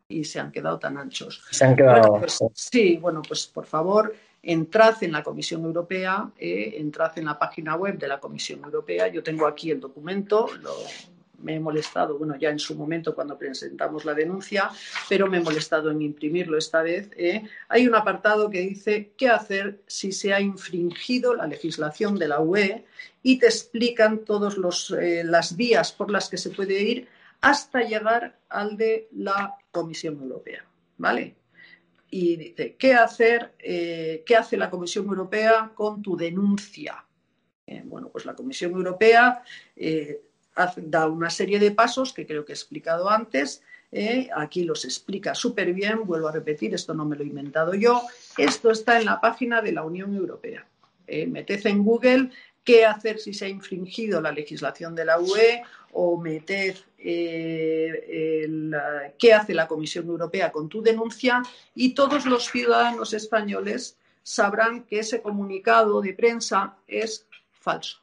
y 0.09 0.23
se 0.23 0.39
han 0.39 0.51
quedado 0.51 0.79
tan 0.79 0.97
anchos. 0.97 1.41
Se 1.51 1.63
han 1.63 1.75
quedado. 1.75 2.19
Pues, 2.19 2.39
sí, 2.53 2.97
bueno, 2.97 3.21
pues 3.21 3.45
por 3.45 3.65
favor, 3.65 4.13
entrad 4.41 5.01
en 5.03 5.11
la 5.11 5.23
Comisión 5.23 5.63
Europea, 5.63 6.31
eh, 6.37 6.73
entrad 6.77 7.17
en 7.19 7.25
la 7.25 7.37
página 7.37 7.75
web 7.75 7.97
de 7.97 8.07
la 8.07 8.19
Comisión 8.19 8.63
Europea. 8.63 9.07
Yo 9.07 9.21
tengo 9.21 9.45
aquí 9.45 9.69
el 9.69 9.79
documento, 9.79 10.49
me 11.41 11.55
he 11.55 11.59
molestado, 11.59 12.17
bueno, 12.17 12.35
ya 12.37 12.49
en 12.49 12.59
su 12.59 12.75
momento 12.75 13.15
cuando 13.15 13.37
presentamos 13.37 14.03
la 14.03 14.13
denuncia, 14.13 14.69
pero 15.07 15.27
me 15.27 15.37
he 15.37 15.41
molestado 15.41 15.91
en 15.91 16.01
imprimirlo 16.01 16.57
esta 16.57 16.81
vez. 16.81 17.09
Eh. 17.15 17.43
Hay 17.69 17.87
un 17.87 17.95
apartado 17.95 18.49
que 18.49 18.61
dice 18.61 19.11
qué 19.15 19.29
hacer 19.29 19.79
si 19.85 20.11
se 20.11 20.33
ha 20.33 20.41
infringido 20.41 21.35
la 21.35 21.47
legislación 21.47 22.17
de 22.17 22.27
la 22.27 22.41
UE 22.41 22.83
y 23.21 23.37
te 23.37 23.45
explican 23.45 24.25
todas 24.25 24.57
eh, 24.91 25.23
las 25.23 25.55
vías 25.55 25.91
por 25.91 26.09
las 26.09 26.29
que 26.29 26.37
se 26.37 26.49
puede 26.49 26.81
ir 26.81 27.07
hasta 27.41 27.83
llegar 27.83 28.37
al 28.49 28.75
de 28.75 29.07
la 29.13 29.55
Comisión 29.71 30.19
Europea. 30.21 30.65
¿Vale? 30.97 31.35
Y 32.11 32.35
dice, 32.37 32.75
¿qué 32.75 32.93
hacer? 32.95 33.53
Eh, 33.59 34.23
¿Qué 34.25 34.35
hace 34.35 34.57
la 34.57 34.69
Comisión 34.69 35.05
Europea 35.05 35.71
con 35.75 36.01
tu 36.01 36.17
denuncia? 36.17 37.05
Eh, 37.67 37.83
bueno, 37.85 38.09
pues 38.09 38.25
la 38.25 38.33
Comisión 38.33 38.71
Europea 38.71 39.43
eh, 39.75 40.21
da 40.77 41.07
una 41.07 41.29
serie 41.29 41.59
de 41.59 41.71
pasos 41.71 42.11
que 42.13 42.25
creo 42.25 42.45
que 42.45 42.53
he 42.53 42.55
explicado 42.55 43.09
antes. 43.09 43.61
aquí 44.35 44.63
los 44.63 44.85
explica 44.85 45.35
súper 45.35 45.73
bien. 45.73 46.05
Vuelvo 46.05 46.27
a 46.27 46.31
repetir, 46.31 46.73
esto 46.73 46.93
no 46.93 47.05
me 47.05 47.15
lo 47.15 47.23
he 47.23 47.27
inventado 47.27 47.73
yo. 47.75 48.01
Esto 48.37 48.71
está 48.71 48.99
en 48.99 49.05
la 49.05 49.21
página 49.21 49.61
de 49.61 49.71
la 49.71 49.83
Unión 49.83 50.15
Europea. 50.15 50.67
meted 51.07 51.65
en 51.67 51.83
Google 51.83 52.31
qué 52.63 52.85
hacer 52.85 53.19
si 53.19 53.33
se 53.33 53.45
ha 53.45 53.49
infringido 53.49 54.21
la 54.21 54.31
legislación 54.31 54.95
de 54.95 55.05
la 55.05 55.19
UE 55.19 55.63
o 55.91 56.19
meter 56.19 56.75
eh, 57.01 58.47
qué 59.17 59.33
hace 59.33 59.53
la 59.53 59.67
Comisión 59.67 60.07
Europea 60.07 60.51
con 60.51 60.69
tu 60.69 60.81
denuncia 60.81 61.41
y 61.75 61.93
todos 61.93 62.25
los 62.25 62.49
ciudadanos 62.49 63.13
españoles 63.13 63.97
sabrán 64.23 64.83
que 64.83 64.99
ese 64.99 65.21
comunicado 65.21 66.01
de 66.01 66.13
prensa 66.13 66.77
es 66.87 67.27
falso. 67.51 67.99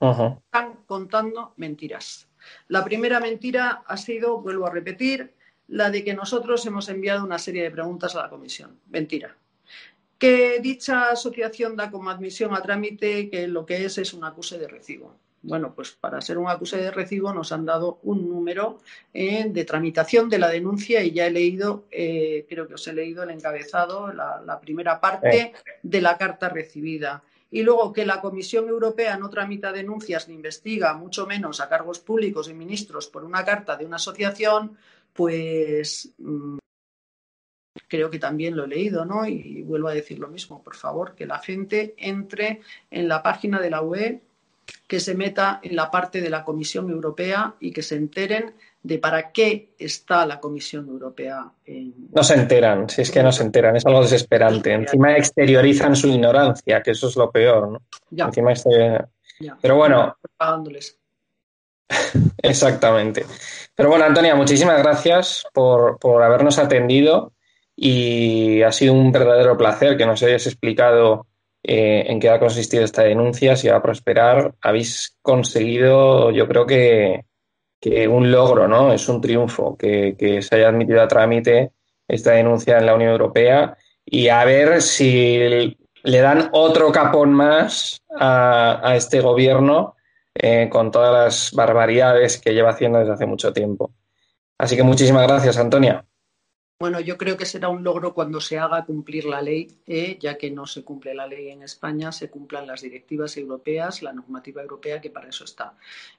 Están 0.00 0.80
contando 0.86 1.54
mentiras. 1.56 2.28
La 2.68 2.84
primera 2.84 3.20
mentira 3.20 3.84
ha 3.86 3.96
sido, 3.96 4.40
vuelvo 4.40 4.66
a 4.66 4.70
repetir, 4.70 5.34
la 5.68 5.90
de 5.90 6.04
que 6.04 6.12
nosotros 6.12 6.66
hemos 6.66 6.88
enviado 6.88 7.24
una 7.24 7.38
serie 7.38 7.62
de 7.62 7.70
preguntas 7.70 8.14
a 8.14 8.22
la 8.22 8.28
Comisión. 8.28 8.78
Mentira 8.90 9.34
que 10.18 10.60
dicha 10.60 11.10
asociación 11.10 11.76
da 11.76 11.90
como 11.90 12.08
admisión 12.08 12.54
a 12.54 12.62
trámite 12.62 13.28
que 13.28 13.46
lo 13.46 13.66
que 13.66 13.84
es 13.84 13.98
es 13.98 14.14
un 14.14 14.24
acuse 14.24 14.58
de 14.58 14.68
recibo. 14.68 15.20
Bueno, 15.46 15.74
pues 15.74 15.92
para 15.92 16.22
ser 16.22 16.38
un 16.38 16.48
acuse 16.48 16.78
de 16.78 16.90
recibo 16.90 17.34
nos 17.34 17.52
han 17.52 17.66
dado 17.66 17.98
un 18.04 18.30
número 18.30 18.78
eh, 19.12 19.44
de 19.46 19.64
tramitación 19.66 20.30
de 20.30 20.38
la 20.38 20.48
denuncia 20.48 21.04
y 21.04 21.12
ya 21.12 21.26
he 21.26 21.30
leído, 21.30 21.84
eh, 21.90 22.46
creo 22.48 22.66
que 22.66 22.74
os 22.74 22.88
he 22.88 22.94
leído 22.94 23.22
el 23.22 23.30
encabezado, 23.30 24.10
la, 24.10 24.58
primera 24.62 24.98
parte 24.98 25.52
de 25.82 26.00
la 26.00 26.16
carta 26.16 26.48
recibida. 26.48 27.22
Y 27.50 27.62
luego 27.62 27.92
que 27.92 28.06
la 28.06 28.22
Comisión 28.22 28.68
Europea 28.68 29.18
no 29.18 29.28
tramita 29.28 29.70
denuncias 29.70 30.28
ni 30.28 30.34
investiga, 30.34 30.94
mucho 30.94 31.26
menos 31.26 31.60
a 31.60 31.68
cargos 31.68 32.00
públicos 32.00 32.48
y 32.48 32.54
ministros 32.54 33.08
por 33.08 33.22
una 33.22 33.44
carta 33.44 33.76
de 33.76 33.84
una 33.84 33.96
asociación, 33.96 34.78
pues 35.12 36.10
mm, 36.16 36.56
creo 37.86 38.08
que 38.08 38.18
también 38.18 38.56
lo 38.56 38.64
he 38.64 38.68
leído, 38.68 39.04
¿no? 39.04 39.26
Y 39.26 39.60
vuelvo 39.60 39.88
a 39.88 39.94
decir 39.94 40.18
lo 40.18 40.28
mismo, 40.28 40.62
por 40.62 40.74
favor, 40.74 41.14
que 41.14 41.26
la 41.26 41.38
gente 41.38 41.94
entre 41.98 42.62
en 42.90 43.08
la 43.08 43.22
página 43.22 43.60
de 43.60 43.70
la 43.70 43.82
UE, 43.82 44.22
que 44.86 45.00
se 45.00 45.14
meta 45.14 45.60
en 45.62 45.76
la 45.76 45.90
parte 45.90 46.20
de 46.20 46.30
la 46.30 46.44
Comisión 46.44 46.90
Europea 46.90 47.54
y 47.60 47.72
que 47.72 47.82
se 47.82 47.96
enteren 47.96 48.54
de 48.82 48.98
para 48.98 49.32
qué 49.32 49.74
está 49.78 50.26
la 50.26 50.38
Comisión 50.38 50.86
Europea. 50.88 51.50
No 52.12 52.22
se 52.22 52.34
enteran, 52.34 52.88
si 52.88 53.02
es 53.02 53.10
que 53.10 53.22
no 53.22 53.32
se 53.32 53.42
enteran, 53.42 53.76
es 53.76 53.86
algo 53.86 54.02
desesperante. 54.02 54.72
Encima 54.72 55.16
exteriorizan 55.16 55.96
su 55.96 56.08
ignorancia, 56.08 56.82
que 56.82 56.90
eso 56.90 57.08
es 57.08 57.16
lo 57.16 57.30
peor, 57.30 57.72
¿no? 57.72 57.82
Ya. 58.10 58.26
Encima 58.26 58.52
Pero 59.60 59.76
bueno. 59.76 60.16
Pagándoles. 60.36 60.98
Exactamente. 62.42 63.24
Pero 63.74 63.88
bueno, 63.88 64.04
Antonia, 64.04 64.34
muchísimas 64.34 64.78
gracias 64.82 65.44
por, 65.52 65.98
por 65.98 66.22
habernos 66.22 66.58
atendido 66.58 67.32
y 67.74 68.62
ha 68.62 68.70
sido 68.70 68.92
un 68.92 69.10
verdadero 69.10 69.56
placer 69.56 69.96
que 69.96 70.06
nos 70.06 70.22
hayas 70.22 70.46
explicado 70.46 71.26
eh, 71.66 72.04
en 72.08 72.20
qué 72.20 72.28
ha 72.28 72.38
consistido 72.38 72.84
esta 72.84 73.04
denuncia, 73.04 73.56
si 73.56 73.68
va 73.68 73.76
a 73.76 73.82
prosperar. 73.82 74.54
Habéis 74.60 75.16
conseguido, 75.22 76.30
yo 76.30 76.46
creo 76.46 76.66
que, 76.66 77.24
un 78.08 78.30
logro, 78.30 78.68
¿no? 78.68 78.92
Es 78.92 79.08
un 79.08 79.20
triunfo 79.20 79.76
que, 79.76 80.14
se 80.42 80.54
haya 80.54 80.68
admitido 80.68 81.02
a 81.02 81.08
trámite 81.08 81.72
esta 82.06 82.32
denuncia 82.32 82.78
en 82.78 82.86
la 82.86 82.94
Unión 82.94 83.12
Europea 83.12 83.76
y 84.04 84.28
a 84.28 84.44
ver 84.44 84.82
si 84.82 85.76
le 86.02 86.20
dan 86.20 86.50
otro 86.52 86.92
capón 86.92 87.32
más 87.32 88.02
a, 88.18 88.94
este 88.96 89.20
gobierno 89.20 89.96
eh, 90.34 90.68
con 90.70 90.90
todas 90.90 91.12
las 91.12 91.52
barbaridades 91.52 92.38
que 92.38 92.52
lleva 92.52 92.70
haciendo 92.70 92.98
desde 92.98 93.14
hace 93.14 93.26
mucho 93.26 93.52
tiempo. 93.52 93.92
Así 94.58 94.76
que 94.76 94.82
muchísimas 94.82 95.26
gracias, 95.26 95.58
Antonia. 95.58 96.04
Bueno, 96.80 96.98
yo 96.98 97.16
creo 97.16 97.36
que 97.36 97.46
será 97.46 97.68
un 97.68 97.84
logro 97.84 98.14
cuando 98.14 98.40
se 98.40 98.58
haga 98.58 98.84
cumplir 98.84 99.26
la 99.26 99.40
ley, 99.40 99.78
¿eh? 99.86 100.18
ya 100.20 100.36
que 100.36 100.50
no 100.50 100.66
se 100.66 100.82
cumple 100.82 101.14
la 101.14 101.26
ley 101.26 101.50
en 101.50 101.62
España, 101.62 102.10
se 102.10 102.28
cumplan 102.28 102.66
las 102.66 102.82
directivas 102.82 103.36
europeas, 103.36 104.02
la 104.02 104.12
normativa 104.12 104.60
europea, 104.60 105.00
que 105.00 105.10
para 105.10 105.28
eso 105.28 105.44
está. 105.44 105.74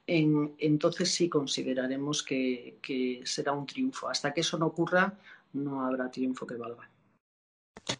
entonces 0.07 1.13
sí 1.13 1.27
consideraremos 1.27 2.23
que, 2.23 3.21
será 3.25 3.51
un 3.51 3.65
triunfo. 3.65 4.07
Hasta 4.07 4.33
que 4.33 4.41
eso 4.41 4.57
no 4.57 4.67
ocurra, 4.67 5.13
no 5.53 5.85
habrá 5.85 6.09
triunfo 6.09 6.47
que 6.47 6.55
valga. 6.55 6.89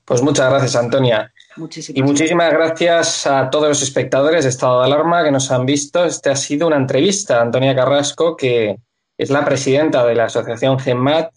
Pues 0.06 0.22
muchas 0.22 0.50
gracias, 0.50 0.76
Antonia. 0.78 1.32
Muchísimas 1.58 2.00
y 2.00 2.04
muchísimas 2.04 2.52
gracias 2.52 3.28
a 3.28 3.50
todos 3.50 3.68
los 3.68 3.84
espectadores 3.84 4.46
de 4.46 4.50
Estado 4.50 4.80
de 4.80 4.86
Alarma 4.86 5.24
que 5.24 5.32
nos 5.32 5.52
han 5.52 5.66
visto. 5.66 6.06
Este 6.06 6.30
ha 6.30 6.36
sido 6.36 6.68
una 6.68 6.78
entrevista 6.78 7.38
a 7.38 7.42
Antonia 7.42 7.76
Carrasco, 7.76 8.36
que 8.36 8.78
es 9.18 9.30
la 9.30 9.44
presidenta 9.44 10.06
de 10.06 10.16
la 10.16 10.26
Asociación 10.26 10.80
GEMAT 10.80 11.32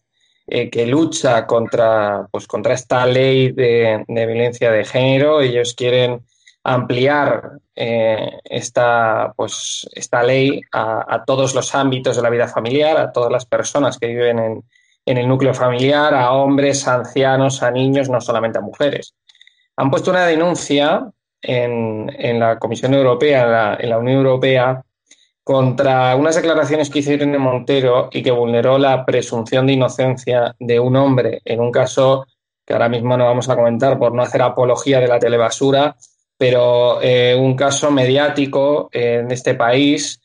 eh, 0.50 0.70
que 0.70 0.86
lucha 0.86 1.46
contra, 1.46 2.26
pues, 2.30 2.46
contra 2.46 2.72
esta 2.72 3.04
ley 3.04 3.52
de, 3.52 4.02
violencia 4.08 4.70
de 4.70 4.84
género. 4.84 5.42
Ellos 5.42 5.74
quieren 5.74 6.22
ampliar 6.64 7.58
eh, 7.76 8.30
esta, 8.44 9.34
pues, 9.36 9.86
esta 9.92 10.22
ley 10.22 10.62
a, 10.72 11.22
todos 11.26 11.54
los 11.54 11.74
ámbitos 11.74 12.16
de 12.16 12.22
la 12.22 12.30
vida 12.30 12.48
familiar, 12.48 12.96
a 12.96 13.12
todas 13.12 13.30
las 13.30 13.44
personas 13.44 13.98
que 13.98 14.06
viven 14.06 14.38
en, 14.38 14.64
el 15.04 15.28
núcleo 15.28 15.52
familiar, 15.52 16.14
a 16.14 16.32
hombres, 16.32 16.88
a 16.88 16.94
ancianos, 16.94 17.62
a 17.62 17.70
niños, 17.70 18.08
no 18.08 18.20
solamente 18.20 18.58
a 18.58 18.62
mujeres. 18.62 19.14
Han 19.76 19.90
puesto 19.90 20.10
una 20.10 20.26
denuncia 20.26 21.10
en, 21.42 22.10
en 22.18 22.40
la 22.40 22.58
Comisión 22.58 22.94
Europea, 22.94 23.76
en 23.78 23.90
la 23.90 23.98
Unión 23.98 24.18
Europea, 24.18 24.82
contra 25.48 26.14
unas 26.14 26.36
declaraciones 26.36 26.90
que 26.90 26.98
hizo 26.98 27.10
Irene 27.10 27.38
Montero 27.38 28.10
y 28.12 28.22
que 28.22 28.30
vulneró 28.30 28.76
la 28.76 29.06
presunción 29.06 29.66
de 29.66 29.72
inocencia 29.72 30.54
de 30.58 30.78
un 30.78 30.94
hombre 30.94 31.40
en 31.42 31.60
un 31.60 31.72
caso 31.72 32.26
que 32.66 32.74
ahora 32.74 32.90
mismo 32.90 33.16
no 33.16 33.24
vamos 33.24 33.48
a 33.48 33.56
comentar 33.56 33.98
por 33.98 34.12
no 34.12 34.20
hacer 34.20 34.42
apología 34.42 35.00
de 35.00 35.08
la 35.08 35.18
telebasura, 35.18 35.96
pero 36.36 37.00
eh, 37.00 37.34
un 37.34 37.56
caso 37.56 37.90
mediático 37.90 38.90
en 38.92 39.30
este 39.30 39.54
país. 39.54 40.20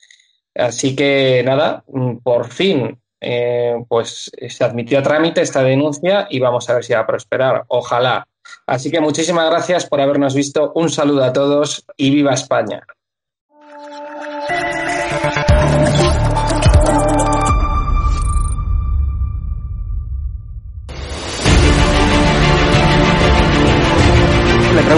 Así 0.54 0.94
que 0.94 1.42
nada, 1.46 1.86
por 2.22 2.50
fin, 2.50 3.00
eh, 3.22 3.78
pues 3.88 4.30
se 4.50 4.64
admitió 4.66 5.00
a 5.00 5.04
trámite 5.04 5.42
esta 5.42 5.64
denuncia 5.64 6.28
y 6.30 6.42
vamos 6.42 6.70
a 6.70 6.74
ver 6.74 6.84
si 6.84 6.92
va 6.92 7.00
a 7.00 7.08
prosperar. 7.08 7.64
Ojalá. 7.70 8.28
Así 8.68 8.92
que 8.92 9.00
muchísimas 9.00 9.50
gracias 9.50 9.86
por 9.86 10.02
habernos 10.02 10.36
visto. 10.36 10.74
Un 10.76 10.90
saludo 10.90 11.24
a 11.24 11.32
todos 11.32 11.86
y 11.96 12.10
viva 12.10 12.34
España. 12.34 12.86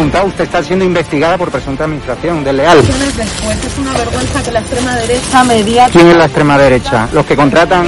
Preguntado, 0.05 0.27
usted 0.27 0.43
está 0.43 0.61
siendo 0.61 0.85
investigada 0.85 1.35
por 1.37 1.49
presunta 1.49 1.85
administración 1.85 2.43
desleal. 2.43 2.77
Después 2.77 3.65
es 3.65 3.77
una 3.79 3.93
vergüenza 3.93 4.43
que 4.43 4.51
la 4.51 4.59
extrema 4.59 4.95
derecha. 4.97 5.89
¿Quién 5.91 6.07
es 6.07 6.15
la 6.15 6.25
extrema 6.25 6.57
derecha? 6.57 7.09
Los 7.11 7.25
que 7.25 7.35
contratan... 7.35 7.87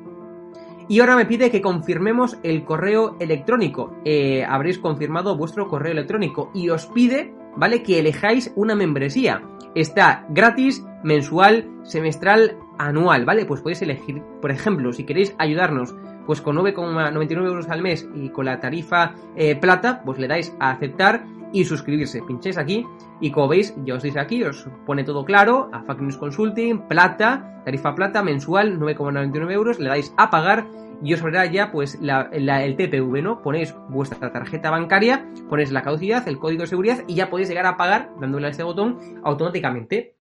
Y 0.91 0.99
ahora 0.99 1.15
me 1.15 1.25
pide 1.25 1.49
que 1.51 1.61
confirmemos 1.61 2.37
el 2.43 2.65
correo 2.65 3.15
electrónico. 3.21 3.95
Eh, 4.03 4.43
habréis 4.43 4.77
confirmado 4.77 5.37
vuestro 5.37 5.69
correo 5.69 5.93
electrónico 5.93 6.51
y 6.53 6.67
os 6.67 6.87
pide, 6.87 7.33
¿vale? 7.55 7.81
Que 7.81 7.99
elijáis 7.99 8.51
una 8.57 8.75
membresía. 8.75 9.41
Está 9.73 10.25
gratis, 10.27 10.85
mensual, 11.01 11.71
semestral, 11.83 12.57
anual, 12.77 13.23
¿vale? 13.23 13.45
Pues 13.45 13.61
podéis 13.61 13.81
elegir, 13.83 14.21
por 14.41 14.51
ejemplo, 14.51 14.91
si 14.91 15.05
queréis 15.05 15.33
ayudarnos 15.37 15.95
pues 16.25 16.41
con 16.41 16.57
9,99 16.57 17.45
euros 17.45 17.69
al 17.69 17.81
mes 17.81 18.05
y 18.13 18.27
con 18.27 18.43
la 18.43 18.59
tarifa 18.59 19.15
eh, 19.37 19.55
plata, 19.55 20.01
pues 20.03 20.19
le 20.19 20.27
dais 20.27 20.53
a 20.59 20.71
aceptar 20.71 21.23
y 21.53 21.63
suscribirse. 21.63 22.21
Pincháis 22.21 22.57
aquí 22.57 22.85
y 23.21 23.31
como 23.31 23.47
veis, 23.47 23.73
ya 23.85 23.95
os 23.95 24.03
dice 24.03 24.19
aquí, 24.19 24.43
os 24.43 24.67
pone 24.85 25.05
todo 25.05 25.23
claro, 25.23 25.69
a 25.71 25.83
Fact 25.83 26.01
News 26.01 26.17
Consulting, 26.17 26.79
plata, 26.87 27.61
tarifa 27.63 27.95
plata 27.95 28.23
mensual, 28.23 28.79
9,99 28.79 29.51
euros, 29.51 29.79
le 29.79 29.89
dais 29.89 30.13
a 30.17 30.29
pagar 30.29 30.65
y 31.03 31.13
os 31.13 31.21
verá 31.21 31.45
ya 31.45 31.71
pues 31.71 31.99
el 32.01 32.75
TPV, 32.75 33.21
¿no? 33.21 33.41
Ponéis 33.41 33.75
vuestra 33.89 34.31
tarjeta 34.31 34.69
bancaria, 34.69 35.25
ponéis 35.49 35.71
la 35.71 35.81
caducidad, 35.81 36.27
el 36.27 36.37
código 36.39 36.61
de 36.61 36.67
seguridad 36.67 37.03
y 37.07 37.15
ya 37.15 37.29
podéis 37.29 37.49
llegar 37.49 37.65
a 37.65 37.77
pagar 37.77 38.11
dándole 38.19 38.47
a 38.47 38.49
este 38.51 38.63
botón 38.63 38.99
automáticamente. 39.23 40.15